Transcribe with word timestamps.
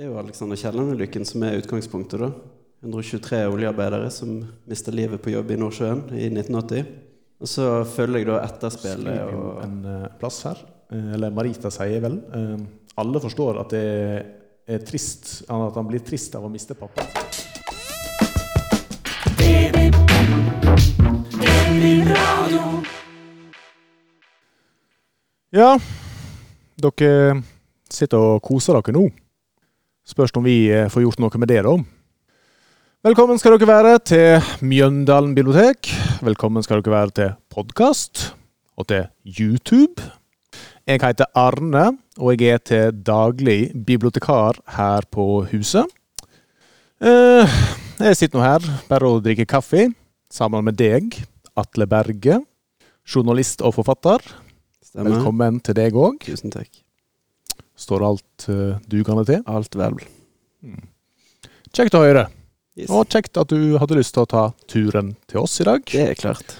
Det 0.00 0.06
er 0.06 0.14
jo 0.14 0.16
Alexander 0.16 0.56
Kielland-ulykken 0.56 1.26
som 1.28 1.42
er 1.44 1.58
utgangspunktet, 1.60 2.22
da. 2.22 2.30
123 2.80 3.40
oljearbeidere 3.52 4.06
som 4.08 4.30
mista 4.64 4.94
livet 4.96 5.20
på 5.20 5.34
jobb 5.34 5.52
i 5.52 5.58
Nordsjøen 5.60 6.00
i 6.16 6.30
1980. 6.30 6.86
Og 7.44 7.50
så 7.52 7.66
følger 7.84 8.22
jeg 8.22 8.28
da 8.30 8.38
etterspillet 8.46 9.34
og 9.36 9.60
en 9.60 9.76
eh, 9.84 10.06
plass 10.16 10.40
her. 10.48 10.64
Eh, 10.88 11.12
Eller 11.18 11.36
Marita 11.36 11.68
sier 11.68 12.00
vel. 12.00 12.16
eh, 12.32 12.64
Alle 12.96 13.20
forstår 13.20 13.60
at 13.60 13.76
det 13.76 13.84
er 14.72 14.88
trist, 14.88 15.42
at 15.52 15.76
han 15.76 15.92
blir 15.92 16.00
trist 16.00 16.32
av 16.40 16.48
å 16.48 16.54
miste 16.56 16.72
pappa. 16.80 17.04
Ja, 25.52 25.74
dere 26.80 27.42
sitter 27.92 28.30
og 28.38 28.46
koser 28.48 28.80
dere 28.80 28.96
nå. 28.96 29.10
Spørs 30.10 30.32
om 30.34 30.42
vi 30.46 30.64
eh, 30.74 30.88
får 30.90 31.04
gjort 31.04 31.20
noe 31.22 31.38
med 31.40 31.50
det, 31.52 31.60
da. 31.66 31.74
Velkommen 33.06 33.38
skal 33.40 33.54
dere 33.56 33.68
være 33.70 33.92
til 34.10 34.48
Mjøndalen 34.66 35.36
bibliotek. 35.36 35.88
Velkommen 36.26 36.64
skal 36.66 36.82
dere 36.82 36.96
være 36.96 37.14
til 37.16 37.30
podkast 37.54 38.24
og 38.76 38.88
til 38.90 39.06
YouTube. 39.24 40.02
Jeg 40.88 40.98
heter 41.04 41.30
Arne, 41.38 41.84
og 42.18 42.34
jeg 42.42 42.56
er 42.56 42.64
til 42.66 42.98
daglig 43.06 43.70
bibliotekar 43.86 44.58
her 44.76 45.06
på 45.14 45.46
huset. 45.52 45.86
Eh, 47.00 47.60
Jeg 48.00 48.16
sitter 48.16 48.40
nå 48.40 48.44
her 48.44 48.64
bare 48.88 49.08
og 49.12 49.22
drikker 49.24 49.44
kaffe 49.44 49.90
sammen 50.32 50.64
med 50.64 50.78
deg, 50.80 51.20
Atle 51.56 51.86
Berge, 51.86 52.40
journalist 53.04 53.60
og 53.60 53.76
forfatter. 53.76 54.24
Stemmer. 54.82 55.18
Velkommen 55.20 55.60
til 55.60 55.76
deg 55.76 55.92
òg. 55.94 56.24
Tusen 56.24 56.50
takk. 56.50 56.79
Står 57.80 58.04
alt 58.04 58.48
uh, 58.52 58.76
dugende 58.90 59.24
til? 59.28 59.40
Alt 59.48 59.78
vel. 59.78 59.96
Kjekt 61.72 61.96
å 61.96 62.04
høre. 62.04 62.26
Yes. 62.78 62.90
Og 62.92 63.08
kjekt 63.10 63.40
at 63.40 63.50
du 63.50 63.78
hadde 63.80 63.96
lyst 63.98 64.14
til 64.16 64.24
å 64.24 64.28
ta 64.30 64.42
turen 64.70 65.14
til 65.30 65.42
oss 65.42 65.56
i 65.62 65.66
dag. 65.66 65.82
Det 65.88 66.12
er 66.12 66.18
klart. 66.18 66.54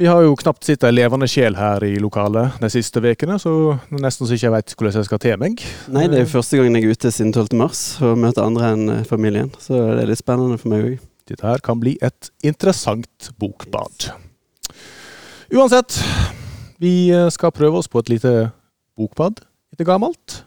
Vi 0.00 0.08
har 0.08 0.22
jo 0.24 0.32
knapt 0.40 0.64
sett 0.66 0.82
ei 0.88 0.90
levende 0.90 1.28
sjel 1.30 1.54
her 1.54 1.84
i 1.84 1.98
lokalet 2.00 2.56
de 2.62 2.70
siste 2.72 2.98
ukene, 3.04 3.36
så 3.38 3.76
nesten 3.92 4.26
så 4.26 4.34
ikke 4.34 4.48
jeg 4.48 4.54
veit 4.54 4.72
hvordan 4.74 4.96
jeg 4.98 5.08
skal 5.08 5.20
til 5.22 5.36
meg. 5.42 5.62
Nei, 5.92 6.06
det 6.08 6.18
er 6.18 6.24
jo 6.24 6.32
første 6.32 6.58
gangen 6.58 6.78
jeg 6.78 6.88
er 6.88 6.96
ute 6.96 7.12
siden 7.12 7.34
12. 7.36 7.52
mars 7.60 7.82
og 8.00 8.16
møter 8.24 8.46
andre 8.46 8.72
enn 8.72 8.94
eh, 8.96 9.04
familien. 9.06 9.52
Så 9.60 9.76
det 9.76 10.02
er 10.02 10.10
litt 10.10 10.22
spennende 10.22 10.56
for 10.58 10.72
meg 10.72 10.88
òg. 10.88 11.06
Dette 11.30 11.46
her 11.46 11.62
kan 11.62 11.78
bli 11.78 11.94
et 12.02 12.32
interessant 12.42 13.30
bokbad. 13.38 14.08
Uansett, 15.52 16.00
vi 16.82 17.12
eh, 17.12 17.28
skal 17.30 17.54
prøve 17.54 17.84
oss 17.84 17.92
på 17.92 18.02
et 18.02 18.10
lite 18.16 18.34
bokbad 18.98 19.44
etter 19.72 19.88
gammelt. 19.88 20.42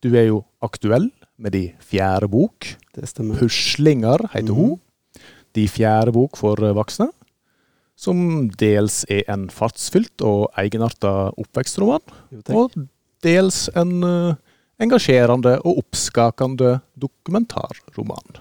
Du 0.00 0.12
er 0.16 0.30
jo 0.30 0.44
aktuell 0.64 1.10
med 1.40 1.52
de 1.56 1.64
fjerde 1.84 2.28
bok. 2.30 2.68
Det 2.94 3.08
stemmer. 3.08 3.36
'Puslinger' 3.40 4.28
heter 4.34 4.54
hun. 4.56 4.78
De 5.56 5.66
fjerde 5.68 6.12
bok 6.14 6.36
for 6.38 6.60
eh, 6.62 6.74
voksne. 6.76 7.10
Som 8.00 8.48
dels 8.56 9.02
er 9.12 9.26
en 9.28 9.48
fartsfylt 9.52 10.22
og 10.24 10.48
egenarta 10.56 11.32
oppvekstroman, 11.36 12.00
Jo, 12.32 12.40
og 12.56 12.76
dels 13.22 13.68
en 13.76 14.02
eh, 14.04 14.38
engasjerende 14.80 15.58
og 15.66 15.82
oppskakende 15.82 16.78
dokumentarroman. 16.96 18.40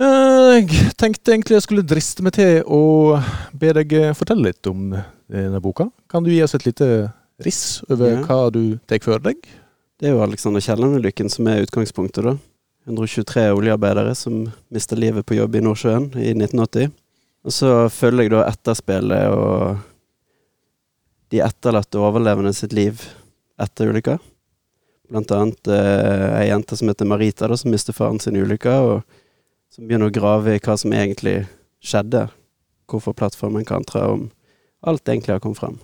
Eh, 0.00 0.62
Jeg 0.64 0.94
tenkte 0.96 1.34
egentlig 1.34 1.58
jeg 1.58 1.66
skulle 1.66 1.84
driste 1.86 2.24
meg 2.24 2.32
til 2.38 2.62
å 2.64 3.18
be 3.52 3.74
deg 3.76 3.92
eh, 3.92 4.14
fortelle 4.16 4.48
litt 4.48 4.66
om 4.70 4.94
denne 5.28 5.60
boka. 5.60 5.90
Kan 6.08 6.24
du 6.24 6.30
gi 6.32 6.40
oss 6.42 6.54
et 6.56 6.64
lite 6.66 7.12
riss 7.44 7.82
over 7.88 8.10
Ja. 8.16 8.22
hva 8.26 8.50
du 8.52 8.78
tar 8.86 8.98
for 9.04 9.18
deg? 9.22 9.36
Det 10.00 10.08
er 10.08 10.12
jo 10.16 10.22
Alexander 10.24 10.60
Kielland-ulykken 10.60 11.30
som 11.30 11.46
er 11.48 11.62
utgangspunktet, 11.64 12.24
da. 12.24 12.36
123 12.86 13.46
oljearbeidere 13.54 14.14
som 14.14 14.52
mista 14.70 14.96
livet 14.96 15.24
på 15.24 15.36
jobb 15.38 15.54
i 15.56 15.60
Nordsjøen 15.64 16.10
i 16.20 16.34
1980. 16.34 16.90
Og 17.44 17.52
så 17.52 17.70
følger 17.92 18.26
jeg 18.26 18.32
da 18.34 18.42
etterspillet 18.50 19.28
og 19.32 19.78
de 21.32 21.40
etterlatte 21.44 22.00
overlevende 22.00 22.52
sitt 22.56 22.72
liv 22.76 23.00
etter 23.60 23.88
ulykka. 23.88 24.18
Blant 25.10 25.32
annet 25.32 25.68
eh, 25.68 26.40
ei 26.42 26.46
jente 26.50 26.76
som 26.76 26.88
heter 26.88 27.08
Marita, 27.08 27.48
da, 27.48 27.56
som 27.56 27.70
mister 27.72 27.92
faren 27.96 28.20
sin 28.20 28.36
i 28.36 28.42
ulykka, 28.44 28.76
og 28.80 29.02
som 29.72 29.86
begynner 29.88 30.08
å 30.10 30.14
grave 30.14 30.54
i 30.56 30.62
hva 30.62 30.76
som 30.80 30.92
egentlig 30.92 31.46
skjedde. 31.84 32.26
Hvorfor 32.90 33.16
plattformen 33.16 33.64
kan 33.68 33.84
tra 33.88 34.06
om 34.12 34.28
alt 34.84 35.08
egentlig 35.08 35.34
har 35.34 35.40
kommet 35.44 35.60
fram. 35.60 35.78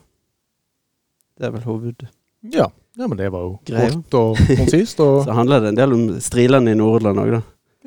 Det 1.40 1.48
er 1.48 1.54
vel 1.56 1.64
hoved... 1.64 2.06
Ja, 2.52 2.66
ja 2.96 3.06
men 3.08 3.16
det 3.20 3.30
var 3.32 3.42
jo 3.46 3.54
Greia. 3.68 3.90
kort 3.94 4.16
og 4.18 4.42
konsist. 4.60 5.00
Og, 5.04 5.22
Så 5.26 5.34
handler 5.36 5.62
det 5.64 5.72
en 5.72 5.78
del 5.80 5.94
om 5.96 6.04
strilene 6.24 6.74
i 6.74 6.78
Nordland 6.78 7.20
òg, 7.22 7.32
da. 7.38 7.40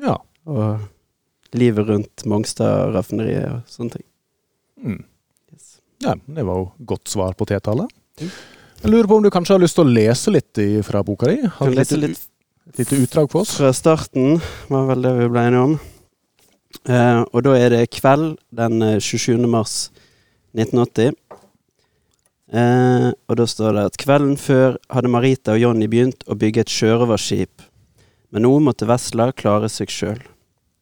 ja. 0.08 0.16
Og 0.50 1.54
livet 1.54 1.86
rundt 1.88 2.24
Mongstad-raffineriet 2.28 3.46
og 3.52 3.70
sånne 3.70 3.94
ting. 3.94 4.04
Mm. 4.84 4.98
Yes. 5.54 5.68
ja, 6.02 6.16
det 6.34 6.44
var 6.44 6.58
jo 6.60 6.64
godt 6.90 7.08
svar 7.12 7.36
på 7.38 7.46
T-tallet. 7.46 7.88
Jeg 8.18 8.90
lurer 8.90 9.06
på 9.08 9.16
om 9.20 9.24
du 9.24 9.30
kanskje 9.32 9.54
har 9.54 9.62
lyst 9.62 9.78
til 9.78 9.86
å 9.86 9.94
lese 9.94 10.34
litt 10.34 10.58
i- 10.60 10.82
fra 10.84 11.00
boka 11.06 11.30
di? 11.30 11.38
Har 11.46 11.70
du 11.70 11.78
lese 11.78 11.96
litt 12.02 12.18
et 12.74 12.78
lite 12.82 12.98
utdrag 13.06 13.30
for 13.30 13.44
oss? 13.46 13.54
fra 13.60 13.70
starten, 13.76 14.40
var 14.68 14.86
vel 14.90 15.06
det 15.06 15.14
vi 15.22 15.28
ble 15.30 15.46
enige 15.46 15.62
om. 15.70 15.76
Eh, 16.90 17.20
og 17.32 17.42
da 17.46 17.54
er 17.56 17.70
det 17.70 17.82
kveld 17.94 18.34
den 18.50 18.82
eh, 18.82 18.98
27. 18.98 19.38
mars 19.48 19.76
1980. 20.58 21.14
Eh, 22.54 23.08
og 23.10 23.38
da 23.40 23.46
står 23.50 23.74
det 23.74 23.84
at 23.88 23.96
kvelden 23.98 24.36
før 24.38 24.76
hadde 24.92 25.10
Marita 25.10 25.56
og 25.56 25.62
Jonny 25.62 25.88
begynt 25.90 26.22
å 26.30 26.36
bygge 26.38 26.62
et 26.62 26.70
sjørøverskip. 26.70 27.64
Men 28.30 28.46
nå 28.46 28.52
måtte 28.62 28.86
Vesla 28.86 29.32
klare 29.34 29.70
seg 29.72 29.90
sjøl. 29.90 30.20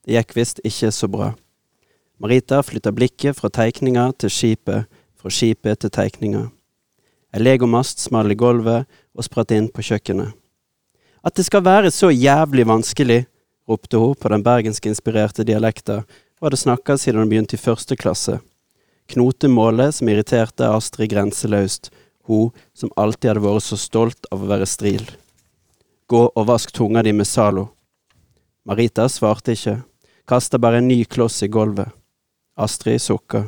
Det 0.05 0.13
gikk 0.17 0.35
visst 0.37 0.61
ikke 0.67 0.91
så 0.93 1.09
bra. 1.09 1.31
Marita 2.21 2.61
flytta 2.61 2.93
blikket 2.93 3.39
fra 3.39 3.49
teikninga 3.49 4.11
til 4.21 4.29
skipet, 4.29 4.85
fra 5.17 5.33
skipet 5.33 5.81
til 5.81 5.93
teikninga. 5.93 6.45
Ei 7.33 7.41
legomast 7.41 8.03
smalt 8.03 8.29
i 8.29 8.37
gulvet 8.37 8.85
og 9.17 9.25
spratt 9.25 9.55
inn 9.55 9.71
på 9.73 9.81
kjøkkenet. 9.81 10.35
At 11.25 11.39
det 11.39 11.47
skal 11.47 11.65
være 11.65 11.89
så 11.89 12.11
jævlig 12.13 12.67
vanskelig, 12.69 13.23
ropte 13.65 13.97
hun 13.97 14.13
på 14.19 14.29
den 14.29 14.43
bergensk-inspirerte 14.45 15.45
dialekta 15.47 16.03
og 16.03 16.49
hadde 16.49 16.59
snakka 16.59 16.99
siden 16.99 17.23
hun 17.23 17.31
begynte 17.31 17.57
i 17.57 17.63
første 17.63 17.97
klasse. 17.97 18.37
Knotemålet 19.11 19.95
som 19.95 20.09
irriterte 20.09 20.69
Astrid 20.69 21.11
grenseløst, 21.11 21.91
hun 22.27 22.51
som 22.73 22.91
alltid 22.95 23.33
hadde 23.33 23.43
vært 23.43 23.65
så 23.65 23.77
stolt 23.79 24.29
av 24.31 24.43
å 24.43 24.49
være 24.49 24.67
stril. 24.69 25.03
Gå 26.07 26.23
og 26.29 26.47
vask 26.47 26.71
tunga 26.71 27.03
di 27.03 27.13
med 27.15 27.27
Zalo. 27.27 27.67
Marita 28.63 29.09
svarte 29.11 29.57
ikke, 29.57 29.81
kasta 30.29 30.59
bare 30.59 30.79
en 30.79 30.87
ny 30.87 31.03
kloss 31.03 31.41
i 31.43 31.51
gulvet. 31.51 31.91
Astrid 32.55 33.01
sukka. 33.01 33.47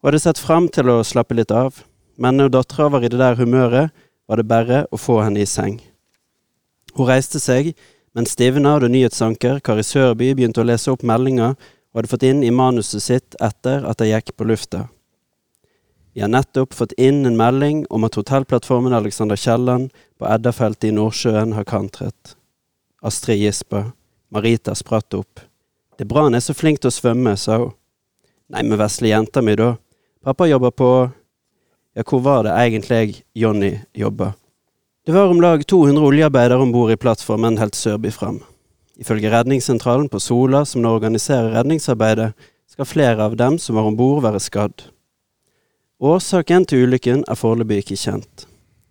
Hun 0.00 0.08
hadde 0.08 0.22
sett 0.22 0.40
fram 0.40 0.68
til 0.72 0.88
å 0.88 1.02
slappe 1.04 1.36
litt 1.36 1.52
av, 1.52 1.82
men 2.16 2.38
når 2.38 2.54
dattera 2.54 2.88
var 2.94 3.04
i 3.04 3.10
det 3.12 3.20
der 3.20 3.36
humøret, 3.36 3.90
var 4.28 4.40
det 4.40 4.48
bare 4.48 4.84
å 4.94 5.00
få 5.00 5.18
henne 5.24 5.42
i 5.42 5.48
seng. 5.48 5.80
Hun 6.94 7.08
reiste 7.08 7.40
seg, 7.42 7.74
men 8.14 8.26
stivna 8.26 8.76
da 8.80 8.88
nyhetsanker 8.90 9.60
Kari 9.64 9.84
Sørby 9.86 10.32
begynte 10.34 10.62
å 10.62 10.66
lese 10.66 10.92
opp 10.92 11.04
meldinger 11.06 11.56
hun 11.90 11.98
hadde 11.98 12.08
fått 12.08 12.22
inn 12.22 12.42
i 12.46 12.50
manuset 12.54 13.02
sitt 13.02 13.36
etter 13.42 13.82
at 13.88 14.00
jeg 14.00 14.14
gikk 14.14 14.36
på 14.38 14.46
lufta. 14.46 14.84
Vi 16.14 16.20
har 16.22 16.30
nettopp 16.30 16.74
fått 16.74 16.92
inn 16.92 17.24
en 17.26 17.38
melding 17.38 17.84
om 17.90 18.04
at 18.06 18.14
hotellplattformen 18.18 18.94
Alexander 18.94 19.36
Kielland 19.36 19.90
på 20.18 20.26
Eddafeltet 20.26 20.88
i 20.88 20.94
Nordsjøen 20.94 21.54
har 21.54 21.66
kantret. 21.66 22.36
Astrid 23.02 23.42
gispa. 23.42 23.88
Marita 24.30 24.74
spratt 24.74 25.14
opp. 25.14 25.40
Det 25.98 26.06
er 26.06 26.10
bra 26.10 26.28
han 26.28 26.38
er 26.38 26.42
så 26.44 26.54
flink 26.54 26.78
til 26.80 26.90
å 26.90 26.94
svømme, 26.94 27.34
sa 27.36 27.58
hun. 27.58 27.72
Nei, 28.50 28.62
men 28.66 28.78
vesle 28.78 29.10
jenta 29.10 29.42
mi, 29.42 29.56
da. 29.58 29.74
Pappa 30.22 30.46
jobber 30.50 30.70
på 30.70 30.90
Ja, 31.94 32.04
hvor 32.06 32.20
var 32.22 32.44
det 32.46 32.52
egentlig 32.54 33.24
Jonny 33.34 33.72
jobba? 33.98 34.32
Det 35.06 35.12
var 35.12 35.26
om 35.26 35.40
lag 35.42 35.66
200 35.66 36.06
oljearbeidere 36.06 36.62
om 36.62 36.70
bord 36.72 36.92
i 36.94 36.96
plattformen 36.96 37.58
helt 37.58 37.74
Sørby 37.74 38.12
fram. 38.14 38.38
Ifølge 39.00 39.30
redningssentralen 39.32 40.08
på 40.12 40.20
Sola, 40.20 40.64
som 40.64 40.82
nå 40.84 40.92
organiserer 40.92 41.54
redningsarbeidet, 41.56 42.32
skal 42.68 42.86
flere 42.86 43.24
av 43.24 43.36
dem 43.36 43.56
som 43.58 43.78
var 43.80 43.88
om 43.88 43.96
bord, 43.96 44.22
være 44.22 44.40
skadd. 44.40 44.84
Årsaken 46.00 46.66
til 46.68 46.86
ulykken 46.86 47.24
er 47.28 47.36
foreløpig 47.36 47.82
ikke 47.82 47.96
kjent. 47.96 48.46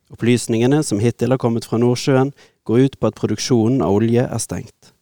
Opplysningene 0.10 0.82
som 0.84 1.00
hittil 1.00 1.34
har 1.34 1.42
kommet 1.42 1.66
fra 1.70 1.78
Nordsjøen, 1.78 2.34
går 2.66 2.86
ut 2.86 2.98
på 3.00 3.10
at 3.10 3.18
produksjonen 3.18 3.82
av 3.86 3.96
olje 3.98 4.26
er 4.26 4.42
stengt. 4.42 4.94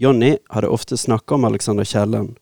Jonny 0.00 0.34
hadde 0.50 0.72
ofte 0.72 0.96
snakka 0.96 1.36
om 1.36 1.44
Alexander 1.48 1.84
Kielland. 1.84 2.34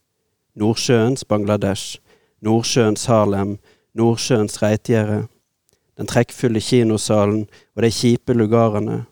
Nordsjøens 0.58 1.25
Bangladesh, 1.25 1.99
Nordsjøens 2.40 3.06
Harlem, 3.06 3.58
Nordsjøens 3.94 4.62
Reitgjerde, 4.62 5.26
den 5.99 6.08
trekkfulle 6.08 6.61
kinosalen 6.61 7.44
og 7.76 7.84
de 7.84 7.90
kjipe 7.93 8.34
lugarene. 8.34 9.02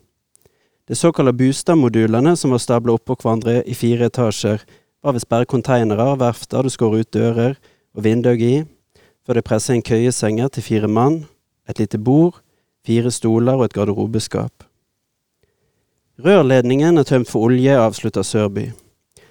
De 0.91 0.97
såkalte 0.97 1.33
Bustad-modulene 1.33 2.37
som 2.37 2.51
var 2.51 2.59
stabla 2.59 2.97
oppå 2.97 3.15
hverandre 3.15 3.61
i 3.63 3.77
fire 3.79 4.09
etasjer, 4.11 4.65
var 4.99 5.15
visst 5.15 5.29
bare 5.31 5.47
konteinere 5.47 6.17
verfter 6.19 6.67
du 6.67 6.71
skår 6.75 6.97
ut 6.99 7.11
dører 7.15 7.53
og 7.95 8.03
vinduer 8.03 8.43
i, 8.43 8.57
før 9.23 9.39
de 9.39 9.45
pressa 9.47 9.77
inn 9.77 9.85
køyesenger 9.87 10.51
til 10.51 10.67
fire 10.67 10.91
mann, 10.91 11.21
et 11.71 11.79
lite 11.79 12.01
bord, 12.03 12.41
fire 12.83 13.15
stoler 13.15 13.55
og 13.55 13.69
et 13.69 13.79
garderobeskap. 13.79 14.67
Rørledningen 16.27 16.99
er 16.99 17.07
tømt 17.07 17.31
for 17.31 17.47
olje, 17.47 17.79
avslutter 17.79 18.27
Sørby. 18.27 18.73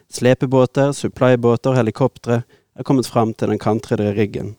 Slepebåter, 0.08 0.96
supplybåter 0.96 1.74
og 1.76 1.80
helikoptre 1.82 2.42
er 2.72 2.88
kommet 2.88 3.12
fram 3.12 3.36
til 3.36 3.52
den 3.52 3.60
kantrede 3.60 4.14
riggen. 4.16 4.56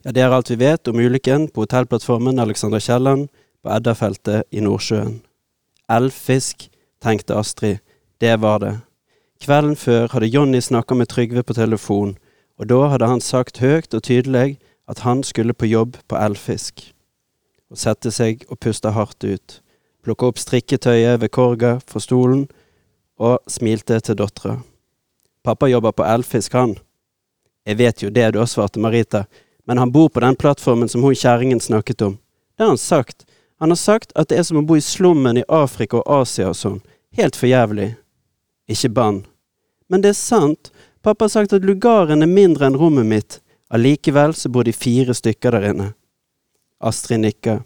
Ja, 0.00 0.16
det 0.16 0.24
er 0.24 0.32
alt 0.32 0.48
vi 0.48 0.62
vet 0.64 0.88
om 0.88 0.96
ulykken 0.96 1.50
på 1.52 1.68
hotellplattformen 1.68 2.40
Alexander 2.40 2.80
Kielland 2.80 3.28
på 3.60 3.76
Eddafeltet 3.76 4.48
i 4.48 4.64
Nordsjøen. 4.64 5.18
Elvfisk, 5.88 6.68
tenkte 7.02 7.34
Astrid. 7.38 7.78
Det 8.20 8.36
var 8.40 8.58
det. 8.58 8.74
Kvelden 9.40 9.76
før 9.76 10.08
hadde 10.12 10.26
Jonny 10.26 10.60
snakka 10.60 10.94
med 10.94 11.08
Trygve 11.08 11.42
på 11.42 11.54
telefon, 11.54 12.16
og 12.58 12.68
da 12.68 12.80
hadde 12.92 13.06
han 13.06 13.20
sagt 13.22 13.60
høyt 13.62 13.94
og 13.94 14.02
tydelig 14.02 14.58
at 14.88 15.04
han 15.06 15.22
skulle 15.22 15.54
på 15.54 15.68
jobb 15.70 15.96
på 16.08 16.18
Elfisk. 16.18 16.82
Å 17.70 17.76
sette 17.76 18.10
seg 18.10 18.44
og 18.48 18.58
puste 18.60 18.90
hardt 18.96 19.24
ut. 19.24 19.60
Plukke 20.02 20.26
opp 20.26 20.40
strikketøyet 20.40 21.20
ved 21.22 21.30
korga 21.30 21.76
for 21.86 22.02
stolen 22.02 22.48
og 23.20 23.38
smilte 23.50 24.00
til 24.00 24.18
dattera. 24.18 24.58
Pappa 25.44 25.68
jobber 25.68 25.92
på 25.92 26.06
Elfisk, 26.08 26.52
han. 26.52 26.74
Jeg 27.68 27.78
vet 27.78 28.02
jo 28.02 28.10
det, 28.10 28.32
da, 28.34 28.46
svarte 28.46 28.80
Marita, 28.80 29.26
men 29.68 29.78
han 29.78 29.92
bor 29.92 30.08
på 30.08 30.20
den 30.24 30.36
plattformen 30.36 30.88
som 30.88 31.04
hun 31.04 31.14
kjerringen 31.14 31.60
snakket 31.60 32.02
om. 32.02 32.18
Det 32.56 32.64
har 32.64 32.72
han 32.72 32.80
sagt. 32.80 33.27
Han 33.58 33.70
har 33.70 33.80
sagt 33.80 34.12
at 34.14 34.30
det 34.30 34.38
er 34.38 34.46
som 34.46 34.60
å 34.60 34.66
bo 34.66 34.76
i 34.78 34.84
slummen 34.84 35.40
i 35.40 35.46
Afrika 35.48 35.98
og 35.98 36.22
Asia 36.22 36.50
og 36.52 36.56
sånn. 36.58 36.78
Helt 37.18 37.36
for 37.36 37.50
jævlig. 37.50 37.92
Ikke 38.70 38.90
bann. 38.94 39.24
Men 39.88 40.04
det 40.04 40.12
er 40.12 40.18
sant. 40.18 40.70
Pappa 41.02 41.26
har 41.26 41.32
sagt 41.32 41.54
at 41.56 41.66
lugaren 41.66 42.22
er 42.22 42.30
mindre 42.30 42.68
enn 42.68 42.78
rommet 42.78 43.08
mitt. 43.08 43.40
Allikevel 43.74 44.34
så 44.36 44.50
bor 44.52 44.64
de 44.64 44.74
fire 44.76 45.14
stykker 45.16 45.56
der 45.56 45.72
inne. 45.72 45.88
Astrid 46.78 47.24
nikker. 47.24 47.64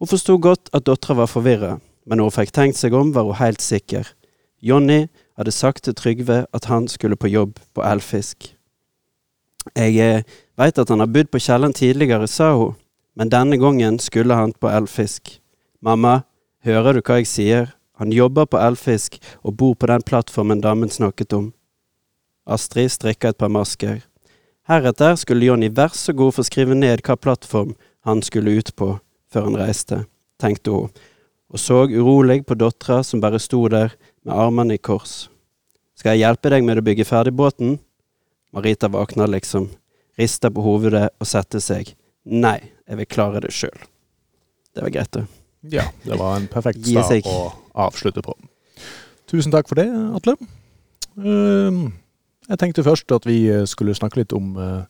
Hun 0.00 0.08
forsto 0.08 0.38
godt 0.40 0.70
at 0.76 0.86
dattera 0.88 1.20
var 1.20 1.30
forvirra, 1.30 1.76
men 2.06 2.18
når 2.18 2.30
hun 2.30 2.36
fikk 2.38 2.52
tenkt 2.56 2.80
seg 2.80 2.96
om, 2.96 3.12
var 3.12 3.28
hun 3.28 3.38
helt 3.40 3.64
sikker. 3.64 4.08
Jonny 4.64 5.06
hadde 5.36 5.52
sagt 5.52 5.84
til 5.84 5.96
Trygve 5.96 6.44
at 6.56 6.68
han 6.70 6.88
skulle 6.88 7.16
på 7.16 7.28
jobb 7.28 7.60
på 7.76 7.84
Elfisk. 7.84 8.52
Jeg 9.76 9.96
eh, 10.00 10.24
veit 10.56 10.78
at 10.78 10.88
han 10.88 11.02
har 11.02 11.10
bodd 11.12 11.30
på 11.32 11.40
Kielland 11.42 11.76
tidligere, 11.76 12.28
sa 12.30 12.52
hun, 12.56 12.76
men 13.16 13.32
denne 13.32 13.56
gangen 13.56 13.98
skulle 13.98 14.36
han 14.36 14.52
på 14.52 14.68
Elfisk. 14.68 15.38
Mamma, 15.80 16.22
hører 16.64 16.96
du 16.96 17.00
hva 17.00 17.18
jeg 17.20 17.30
sier? 17.30 17.72
Han 17.96 18.12
jobber 18.12 18.44
på 18.46 18.60
Elfisk 18.60 19.16
og 19.40 19.56
bor 19.56 19.74
på 19.74 19.88
den 19.88 20.04
plattformen 20.04 20.60
damen 20.60 20.92
snakket 20.92 21.32
om. 21.32 21.50
Astrid 22.46 22.92
strikka 22.92 23.32
et 23.32 23.40
par 23.40 23.50
masker. 23.50 24.02
Heretter 24.68 25.16
skulle 25.16 25.48
Jonny 25.48 25.70
vær 25.72 25.94
så 25.96 26.12
god 26.12 26.36
få 26.36 26.44
skrive 26.44 26.76
ned 26.76 27.00
hva 27.06 27.16
plattform 27.16 27.72
han 28.06 28.20
skulle 28.22 28.58
ut 28.58 28.74
på 28.76 28.98
før 29.32 29.48
han 29.48 29.58
reiste, 29.58 30.04
tenkte 30.42 30.74
hun, 30.74 30.92
og 31.50 31.60
så 31.62 31.84
urolig 31.88 32.42
på 32.46 32.54
dattera 32.58 33.00
som 33.06 33.22
bare 33.22 33.40
sto 33.42 33.64
der 33.72 33.96
med 34.26 34.34
armene 34.34 34.76
i 34.76 34.82
kors. 34.82 35.26
Skal 35.96 36.14
jeg 36.14 36.26
hjelpe 36.26 36.52
deg 36.52 36.66
med 36.66 36.78
å 36.78 36.84
bygge 36.84 37.08
ferdig 37.08 37.32
båten? 37.38 37.78
Marita 38.52 38.90
våkna 38.92 39.26
liksom, 39.30 39.70
rista 40.20 40.50
på 40.52 40.62
hovedet 40.62 41.08
og 41.16 41.30
setter 41.30 41.62
seg. 41.62 41.94
Nei, 42.26 42.58
jeg 42.86 43.00
vil 43.00 43.08
klare 43.10 43.40
det 43.44 43.52
sjøl. 43.54 43.76
Det 44.76 44.84
var 44.84 44.92
greit, 44.94 45.10
det. 45.16 45.24
Ja, 45.72 45.86
det 46.04 46.18
var 46.20 46.36
en 46.38 46.46
perfekt 46.52 46.84
start 46.86 47.26
å 47.26 47.38
avslutte 47.86 48.22
på. 48.22 48.34
Tusen 49.26 49.50
takk 49.54 49.66
for 49.70 49.80
det, 49.80 49.88
Atle. 50.14 50.36
Ehm, 51.18 51.92
Jeg 52.46 52.58
tenkte 52.62 52.84
først 52.86 53.10
at 53.10 53.24
vi 53.26 53.40
skulle 53.66 53.94
snakke 53.98 54.20
litt 54.20 54.32
om 54.36 54.52
eh, 54.62 54.84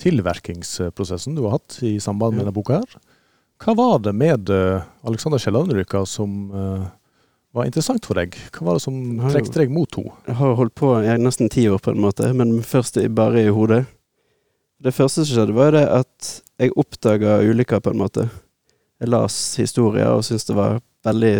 tilverkingsprosessen 0.00 1.34
du 1.36 1.42
har 1.44 1.58
hatt 1.58 1.78
i 1.84 1.98
samband 2.00 2.32
med 2.36 2.46
denne 2.46 2.54
boka. 2.56 2.78
her. 2.80 2.94
Hva 3.60 3.74
var 3.76 3.98
det 4.06 4.14
med 4.16 4.48
eh, 4.50 4.86
Alexander 5.04 5.38
Kielland-ulykka 5.42 6.04
som 6.08 6.48
eh, 6.50 6.86
var 7.54 7.68
interessant 7.68 8.06
for 8.08 8.16
deg? 8.18 8.34
Hva 8.56 8.70
var 8.70 8.78
det 8.78 8.84
som 8.86 8.96
trekte 9.28 9.60
deg 9.60 9.70
mot 9.74 9.98
henne? 9.98 10.14
Jeg 10.30 10.38
har 10.40 10.56
holdt 10.58 10.74
på 10.80 10.94
i 11.04 11.18
nesten 11.20 11.52
ti 11.52 11.66
år 11.68 11.82
på 11.84 11.92
en 11.92 12.00
måte, 12.00 12.32
men 12.32 12.56
først 12.64 12.96
bare 13.14 13.44
i 13.44 13.52
hodet. 13.52 13.84
Det 14.80 14.94
første 14.96 15.24
som 15.24 15.36
skjedde, 15.36 15.54
var 15.56 15.76
det 15.76 15.84
at 15.86 16.32
jeg 16.60 16.74
oppdaga 16.78 17.40
ulykka 17.42 17.80
på 17.82 17.92
en 17.94 18.00
måte. 18.00 18.28
Jeg 19.02 19.10
las 19.10 19.36
historier 19.58 20.12
og 20.14 20.24
syntes 20.26 20.46
det 20.48 20.56
var 20.58 20.80
veldig 21.06 21.36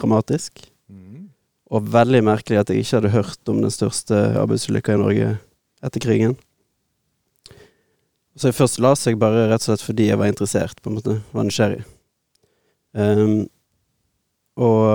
dramatisk. 0.00 0.64
Og 1.68 1.84
veldig 1.92 2.22
merkelig 2.24 2.62
at 2.62 2.70
jeg 2.72 2.80
ikke 2.80 2.96
hadde 2.96 3.12
hørt 3.12 3.50
om 3.52 3.60
den 3.60 3.72
største 3.72 4.16
arbeidsulykka 4.40 4.94
i 4.96 5.02
Norge 5.02 5.32
etter 5.84 6.00
krigen. 6.02 6.38
Så 8.38 8.48
jeg 8.48 8.56
først 8.56 8.80
las 8.80 9.04
jeg 9.04 9.18
bare 9.20 9.48
rett 9.50 9.64
og 9.64 9.68
slett 9.72 9.84
fordi 9.84 10.08
jeg 10.08 10.18
var 10.20 10.30
interessert, 10.30 10.80
på 10.80 10.90
en 10.90 10.96
måte. 11.00 11.18
Var 11.34 11.44
nysgjerrig. 11.44 11.82
Um, 12.96 13.48
og 14.58 14.86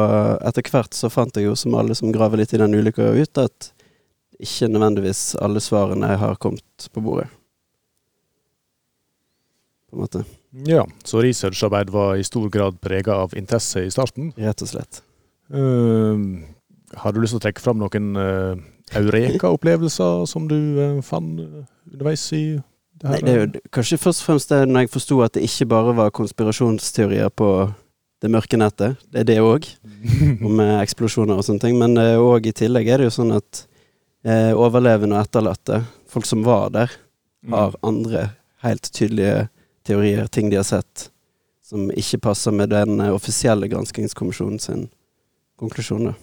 etter 0.47 0.65
hvert 0.71 0.95
så 0.97 1.11
fant 1.13 1.35
jeg 1.37 1.45
jo, 1.45 1.55
som 1.59 1.75
alle 1.77 1.95
som 1.95 2.11
graver 2.11 2.41
litt 2.41 2.55
i 2.55 2.59
den 2.61 2.73
ulykka, 2.73 3.11
ut 3.13 3.41
at 3.43 3.69
ikke 4.43 4.71
nødvendigvis 4.71 5.35
alle 5.43 5.61
svarene 5.63 6.15
har 6.19 6.39
kommet 6.41 6.89
på 6.89 7.03
bordet. 7.03 7.29
På 9.93 9.99
en 9.99 10.05
måte. 10.07 10.23
Ja, 10.65 10.87
så 11.05 11.21
researcharbeid 11.21 11.91
var 11.93 12.15
i 12.17 12.23
stor 12.25 12.47
grad 12.49 12.79
prega 12.81 13.13
av 13.21 13.35
interesse 13.37 13.83
i 13.85 13.91
starten. 13.93 14.31
Rett 14.41 14.63
og 14.65 14.69
slett. 14.71 15.03
Uh, 15.53 16.41
har 16.97 17.13
du 17.13 17.19
lyst 17.21 17.35
til 17.35 17.41
å 17.41 17.43
trekke 17.43 17.61
fram 17.61 17.77
noen 17.81 18.07
uh, 18.17 18.55
Eureka-opplevelser 18.97 20.25
som 20.29 20.47
du 20.49 20.57
uh, 20.79 21.01
fant 21.05 21.39
eh, 21.43 21.65
underveis 21.91 22.23
i 22.33 22.41
det 23.01 23.05
Nei, 23.09 23.19
her? 23.19 23.21
det 23.25 23.33
er 23.33 23.39
jo 23.43 23.61
kanskje 23.73 23.99
først 24.01 24.23
og 24.23 24.27
fremst 24.31 24.49
det 24.53 24.59
når 24.69 24.85
jeg 24.87 24.93
forsto 24.95 25.19
at 25.25 25.37
det 25.37 25.45
ikke 25.45 25.69
bare 25.75 25.95
var 25.97 26.13
konspirasjonsteorier 26.15 27.29
på 27.37 27.49
det 28.23 28.31
mørke 28.33 28.57
nettet. 28.57 28.97
Det 29.11 29.23
er 29.23 29.29
det 29.29 29.37
òg, 29.43 29.67
om 30.47 30.61
eh, 30.63 30.75
eksplosjoner 30.81 31.37
og 31.37 31.45
sånne 31.45 31.65
ting. 31.67 31.77
Men 31.81 31.97
òg 31.99 32.49
i 32.49 32.55
tillegg 32.55 32.89
er 32.89 33.01
det 33.03 33.11
jo 33.11 33.15
sånn 33.19 33.33
at 33.37 33.65
eh, 34.25 34.53
overlevende 34.57 35.17
og 35.19 35.27
etterlatte, 35.27 35.83
folk 36.09 36.25
som 36.29 36.41
var 36.49 36.73
der, 36.73 36.99
Mm. 37.43 37.51
har 37.51 37.73
andre 37.83 38.19
helt 38.63 38.85
tydelige 38.95 39.49
teorier, 39.83 40.27
ting 40.27 40.49
de 40.49 40.59
har 40.59 40.67
sett, 40.67 41.09
som 41.63 41.91
ikke 41.91 42.21
passer 42.27 42.51
med 42.55 42.69
den 42.73 42.99
eh, 43.01 43.13
offisielle 43.13 43.67
granskingskommisjonen 43.71 44.59
sin 44.59 44.87
konklusjon. 45.59 46.11
da. 46.11 46.13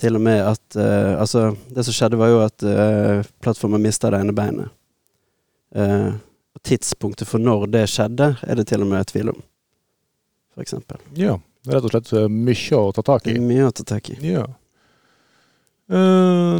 Til 0.00 0.18
og 0.18 0.24
med 0.26 0.40
at 0.42 0.76
uh, 0.76 1.20
Altså, 1.20 1.54
det 1.70 1.84
som 1.86 1.94
skjedde, 1.94 2.18
var 2.18 2.32
jo 2.32 2.40
at 2.42 2.64
uh, 2.66 3.22
plattformen 3.40 3.82
mista 3.82 4.10
det 4.10 4.20
ene 4.24 4.34
beinet. 4.34 4.72
Uh, 5.74 6.18
og 6.54 6.62
tidspunktet 6.66 7.28
for 7.30 7.42
når 7.42 7.68
det 7.70 7.84
skjedde, 7.90 8.34
er 8.42 8.58
det 8.58 8.66
til 8.70 8.82
og 8.82 8.90
med 8.90 9.06
tvil 9.06 9.30
om, 9.30 9.38
eksempel. 10.60 10.98
Ja, 11.18 11.38
det 11.64 11.72
er 11.72 11.78
rett 11.78 11.88
og 11.88 11.94
slett 11.94 12.30
mye 12.30 12.80
å 12.80 12.92
ta 12.94 13.06
tak 13.06 13.30
i. 13.30 13.38
mye 13.38 13.70
å 13.70 13.74
ta 13.74 13.86
tak 13.94 14.10
i. 14.14 14.18
Ja. 14.34 14.44
Uh, 15.90 16.56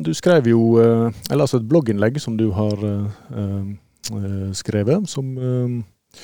du 0.00 0.12
skrev 0.14 0.46
jo 0.46 0.76
uh, 0.78 1.10
Eller 1.32 1.42
altså 1.42 1.58
et 1.58 1.64
blogginnlegg 1.66 2.20
som 2.22 2.36
du 2.38 2.44
har 2.54 2.78
uh, 2.78 3.72
skrevet, 4.56 5.08
som 5.08 5.32
eh, 5.38 6.20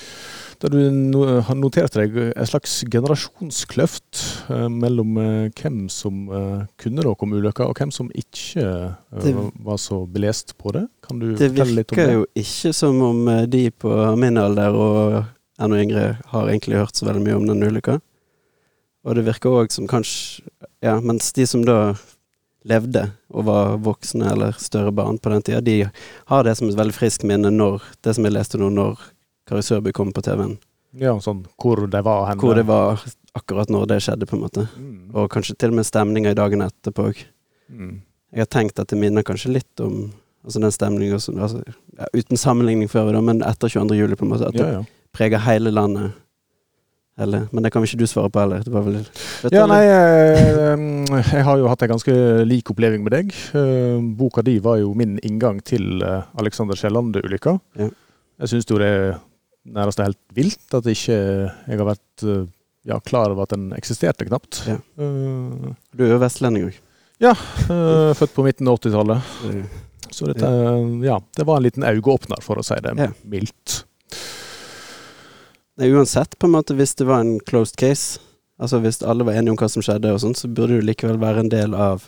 der 0.63 0.69
du 0.71 0.77
no, 0.95 1.25
har 1.43 1.55
notert 1.59 1.91
deg 1.97 2.13
en 2.37 2.47
slags 2.47 2.83
generasjonskløft 2.87 4.21
eh, 4.53 4.69
mellom 4.71 5.17
eh, 5.19 5.49
hvem 5.59 5.89
som 5.91 6.21
eh, 6.31 6.61
kunne 6.79 7.03
noe 7.03 7.17
om 7.19 7.33
ulykka, 7.35 7.67
og 7.67 7.75
hvem 7.81 7.91
som 7.91 8.07
ikke 8.15 8.63
eh, 8.63 9.19
Det- 9.25 9.35
var 9.65 9.77
så 9.81 10.05
belest 10.07 10.55
på 10.57 10.71
det. 10.71 10.85
Kan 11.03 11.19
du 11.19 11.33
Det 11.35 11.51
fortelle 11.51 11.75
litt 11.81 11.91
om 11.91 11.95
det? 11.97 12.05
det? 12.05 12.07
virker 12.07 12.19
jo 12.19 12.25
ikke 12.45 12.73
som 12.73 13.01
om 13.01 13.27
eh, 13.27 13.45
de 13.45 13.65
på 13.71 13.91
min 14.17 14.37
alder 14.39 14.71
og 14.73 15.23
enda 15.59 15.81
yngre 15.83 16.05
har 16.31 16.47
egentlig 16.49 16.79
hørt 16.79 16.95
så 16.95 17.05
veldig 17.09 17.23
mye 17.27 17.35
om 17.41 17.47
den 17.47 17.63
ulykka. 17.67 17.99
Og 19.03 19.15
det 19.15 19.25
virker 19.27 19.49
òg 19.51 19.71
som 19.71 19.87
kanskje 19.87 20.41
Ja, 20.83 20.97
mens 20.99 21.31
de 21.35 21.45
som 21.47 21.61
da 21.63 21.93
levde 22.67 23.07
og 23.33 23.47
var 23.47 23.73
voksne 23.83 24.29
eller 24.31 24.55
større 24.59 24.93
barn 24.95 25.17
på 25.19 25.31
den 25.33 25.41
tida, 25.45 25.61
de 25.61 25.89
har 26.31 26.45
det 26.47 26.55
som 26.57 26.69
et 26.69 26.77
veldig 26.79 26.95
friskt 26.95 27.25
minne 27.27 27.51
når 27.51 27.83
Det 28.03 28.15
som 28.15 28.25
jeg 28.27 28.35
leste 28.35 28.59
nå, 28.61 28.69
når 28.71 29.01
Kari 29.49 29.63
Sørby 29.65 29.91
kom 29.91 30.13
på 30.15 30.23
TV-en. 30.23 30.57
Ja, 30.99 31.17
sånn 31.19 31.43
hvor 31.59 31.83
det 31.89 32.03
var 32.05 32.27
henne. 32.29 32.39
Hvor 32.39 32.55
det 32.55 32.65
var 32.69 33.01
akkurat 33.33 33.71
når 33.73 33.87
det 33.89 33.99
skjedde, 34.05 34.27
på 34.29 34.37
en 34.37 34.43
måte. 34.45 34.67
Mm. 34.77 35.11
Og 35.17 35.29
kanskje 35.33 35.55
til 35.57 35.73
og 35.73 35.79
med 35.79 35.87
stemninga 35.89 36.31
i 36.31 36.37
dagene 36.37 36.69
etterpå 36.69 37.07
òg. 37.09 37.23
Mm. 37.73 37.95
Jeg 38.33 38.45
har 38.45 38.51
tenkt 38.53 38.81
at 38.81 38.91
det 38.93 38.99
minner 39.01 39.25
kanskje 39.25 39.55
litt 39.55 39.83
om 39.83 40.11
altså 40.43 40.61
den 40.61 40.73
stemninga 40.73 41.19
som 41.21 41.39
altså, 41.41 41.63
ja, 41.97 42.07
Uten 42.13 42.37
sammenligning 42.37 42.89
før, 42.91 43.11
da, 43.15 43.21
men 43.25 43.41
etter 43.45 43.71
22. 43.71 43.97
juli, 43.97 44.17
på 44.19 44.27
en 44.27 44.33
måte. 44.35 44.51
At 44.51 44.59
Ja, 44.59 44.81
det 44.81 44.85
preger 45.13 45.43
hele 45.45 45.73
landet. 45.73 46.13
Eller, 47.21 47.43
men 47.53 47.61
det 47.61 47.69
kan 47.73 47.83
ikke 47.85 47.99
du 48.01 48.07
svare 48.09 48.29
på 48.33 48.41
heller? 48.41 48.63
Det 48.65 48.71
var 48.73 48.85
vel 48.87 48.95
Ja, 49.53 49.67
nei, 49.69 49.83
eller? 49.85 50.71
eh, 51.13 51.27
jeg 51.35 51.43
har 51.45 51.59
jo 51.61 51.67
hatt 51.69 51.83
en 51.85 51.91
ganske 51.93 52.15
lik 52.49 52.71
oppleving 52.73 53.03
med 53.05 53.13
deg. 53.13 53.35
Eh, 53.53 53.99
Boka 54.17 54.41
di 54.41 54.55
var 54.63 54.79
jo 54.81 54.95
min 54.97 55.19
inngang 55.21 55.59
til 55.61 56.01
eh, 56.01 56.23
Alexander 56.41 56.73
Kielland-ulykka. 56.79 57.53
Ja. 57.77 57.89
Jeg 58.41 58.49
syns 58.49 58.65
jo 58.71 58.79
det 58.81 58.89
er 58.89 59.13
nærmest 59.77 60.01
helt 60.01 60.17
vilt 60.33 60.73
at 60.73 60.89
ikke 60.89 61.19
jeg 61.19 61.77
har 61.79 61.85
vært 61.91 62.25
eh, 62.25 62.47
ja, 62.89 62.97
klar 63.05 63.29
over 63.31 63.45
at 63.45 63.53
den 63.53 63.69
eksisterte 63.77 64.25
knapt. 64.27 64.63
Ja. 64.67 64.79
Eh, 64.97 65.69
Du 65.93 66.03
er 66.07 66.15
jo 66.15 66.21
vestlending 66.23 66.65
òg. 66.71 66.81
Ja. 67.21 67.35
født 68.17 68.33
på 68.35 68.43
midten 68.43 68.67
av 68.67 68.81
80-tallet. 68.81 69.21
Så 70.13 70.25
dette, 70.27 70.49
ja, 71.05 71.19
det 71.37 71.45
var 71.47 71.57
en 71.61 71.63
liten 71.69 71.85
øyeåpner, 71.87 72.41
for 72.43 72.59
å 72.59 72.65
si 72.65 72.75
det 72.83 72.91
mildt. 73.23 73.83
Nei, 75.79 75.89
uansett, 75.89 76.37
på 76.39 76.47
en 76.47 76.53
måte, 76.53 76.75
hvis 76.77 76.93
det 76.99 77.07
var 77.09 77.23
en 77.23 77.39
closed 77.49 77.77
case, 77.81 78.19
altså 78.61 78.77
hvis 78.83 79.01
alle 79.01 79.25
var 79.25 79.39
enige 79.39 79.55
om 79.55 79.57
hva 79.57 79.69
som 79.71 79.85
skjedde 79.85 80.11
og 80.13 80.21
sånn, 80.21 80.35
så 80.37 80.49
burde 80.49 80.77
det 80.77 80.85
likevel 80.85 81.17
være 81.21 81.45
en 81.45 81.49
del 81.49 81.73
av 81.73 82.05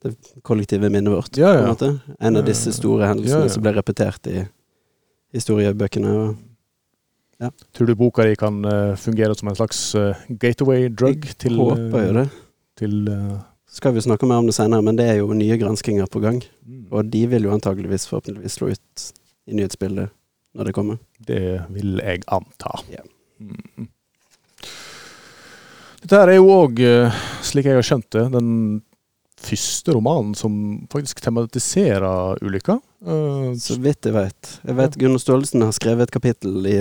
det 0.00 0.14
kollektive 0.48 0.88
minnet 0.88 1.12
vårt. 1.12 1.36
Ja, 1.36 1.52
på 1.52 1.58
en 1.58 1.66
ja. 1.66 1.72
måte. 1.74 2.14
En 2.24 2.40
av 2.40 2.46
disse 2.46 2.72
store 2.72 3.10
hendelsene 3.10 3.44
Ja, 3.44 3.50
ja. 3.50 3.52
som 3.52 3.64
ble 3.64 3.74
repetert 3.76 4.30
i 4.32 4.46
historiebøkene. 5.36 6.14
Og 6.20 6.38
Tror 7.76 7.88
du 7.88 7.94
boka 7.96 8.24
di 8.28 8.34
kan 8.36 8.58
uh, 8.64 8.96
fungere 9.00 9.36
som 9.36 9.48
en 9.48 9.56
slags 9.56 9.78
uh, 9.96 10.16
gateway 10.28 10.88
drug 10.92 11.24
til 11.40 11.56
håper 11.56 12.02
jo 12.04 12.16
det. 12.18 12.24
Til, 12.80 12.96
uh, 13.08 13.38
Skal 13.68 13.94
vi 13.96 14.04
snakke 14.04 14.28
mer 14.28 14.42
om 14.42 14.48
det 14.48 14.56
senere, 14.56 14.84
men 14.84 14.96
det 14.96 15.06
er 15.08 15.20
jo 15.20 15.32
nye 15.36 15.56
granskinger 15.60 16.08
på 16.08 16.20
gang. 16.20 16.42
mm, 16.66 16.88
Og 16.90 17.12
de 17.12 17.26
vil 17.26 17.48
jo 17.48 17.52
antageligvis 17.52 18.08
forhåpentligvis 18.08 18.58
slå 18.58 18.72
ut 18.72 19.06
i 19.48 19.56
nyhetsbildet 19.56 20.12
når 20.54 20.64
det 20.70 20.74
kommer. 20.74 20.98
det 21.26 21.40
vil 21.70 22.00
jeg 22.02 22.22
anta. 22.28 22.72
Yeah. 22.90 23.06
Mm. 23.40 23.88
Dette 26.00 26.16
her 26.16 26.30
er 26.32 26.38
jo 26.38 26.46
òg, 26.54 26.80
slik 27.44 27.66
jeg 27.68 27.76
har 27.76 27.84
skjønt 27.86 28.08
det, 28.16 28.22
den 28.32 28.52
første 29.40 29.92
romanen 29.96 30.34
som 30.36 30.54
faktisk 30.92 31.20
tematiserer 31.24 32.40
ulykka. 32.44 32.78
Eh, 33.04 33.50
Så 33.60 33.76
vidt 33.80 34.04
jeg 34.08 34.12
vet. 34.16 34.54
Jeg 34.64 34.76
vet 34.76 34.96
Gunnar 35.00 35.20
Staalesen 35.22 35.62
har 35.64 35.72
skrevet 35.76 36.08
et 36.08 36.14
kapittel 36.16 36.66
i 36.68 36.76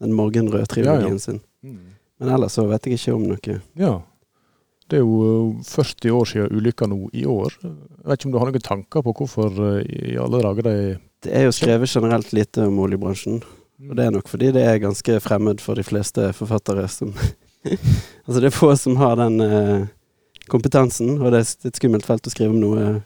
den 0.00 0.12
morgenrøde-trilogien 0.16 1.08
Ja, 1.08 1.12
ja. 1.16 1.18
sin. 1.18 1.40
mm. 1.64 1.78
Men 2.20 2.32
ellers 2.34 2.56
så 2.58 2.64
vet 2.68 2.82
jeg 2.88 2.98
ikke 2.98 3.14
om 3.14 3.22
noe. 3.30 3.60
Ja. 3.78 3.92
Det 4.88 4.98
er 4.98 5.04
jo 5.04 5.18
eh, 5.58 5.64
40 5.68 6.14
år 6.16 6.30
siden 6.30 6.56
ulykka 6.56 6.88
nå 6.88 7.10
i 7.12 7.26
år. 7.28 7.58
Jeg 7.60 8.08
vet 8.08 8.20
ikke 8.20 8.30
om 8.30 8.34
du 8.34 8.38
har 8.40 8.50
noen 8.50 8.64
tanker 8.64 9.04
på 9.04 9.14
hvorfor 9.20 9.60
eh, 9.74 9.82
i 10.14 10.16
alle 10.20 10.40
dager 10.44 10.68
de 10.68 10.76
Det 11.26 11.34
er 11.34 11.48
jo 11.48 11.54
skrevet 11.54 11.92
generelt 11.92 12.32
lite 12.32 12.64
om 12.68 12.78
oljebransjen. 12.80 13.42
Og 13.88 13.94
det 13.98 14.06
er 14.06 14.14
nok 14.14 14.30
fordi 14.30 14.50
det 14.54 14.64
er 14.64 14.80
ganske 14.82 15.20
fremmed 15.22 15.60
for 15.62 15.78
de 15.78 15.84
fleste 15.86 16.32
forfattere 16.34 16.88
som 16.90 17.12
Altså 18.26 18.40
det 18.40 18.48
er 18.48 18.54
få 18.54 18.72
som 18.80 18.96
har 18.96 19.18
den 19.20 19.40
eh, 19.44 19.86
kompetansen, 20.48 21.18
og 21.20 21.32
det 21.32 21.42
er 21.42 21.68
et 21.68 21.76
skummelt 21.76 22.06
felt 22.08 22.26
å 22.26 22.32
skrive 22.32 22.54
om 22.54 22.60
noe 22.62 23.02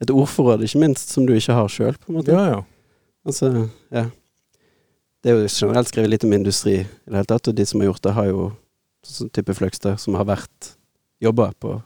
Et 0.00 0.08
ordforråd, 0.08 0.62
ikke 0.64 0.80
minst, 0.80 1.10
som 1.12 1.26
du 1.28 1.34
ikke 1.36 1.52
har 1.52 1.66
sjøl, 1.68 1.96
på 2.00 2.08
en 2.08 2.16
måte. 2.16 2.32
Ja, 2.32 2.54
ja. 2.54 2.60
Altså, 3.28 3.68
ja. 3.92 4.06
Det 5.20 5.28
er 5.28 5.36
jo 5.36 5.50
generelt 5.52 5.90
skrevet 5.90 6.08
litt 6.14 6.24
om 6.24 6.32
industri 6.32 6.78
i 6.78 6.86
det 6.86 7.18
hele 7.18 7.28
tatt, 7.28 7.50
og 7.50 7.58
de 7.58 7.66
som 7.68 7.82
har 7.82 7.90
gjort 7.90 8.06
det, 8.06 8.14
har 8.16 8.30
jo 8.30 8.46
sånn 9.04 9.28
type 9.36 9.52
Fløgstad, 9.58 10.00
som 10.00 10.16
har 10.16 10.24
vært 10.24 10.70
jobba 11.20 11.52
på 11.60 11.80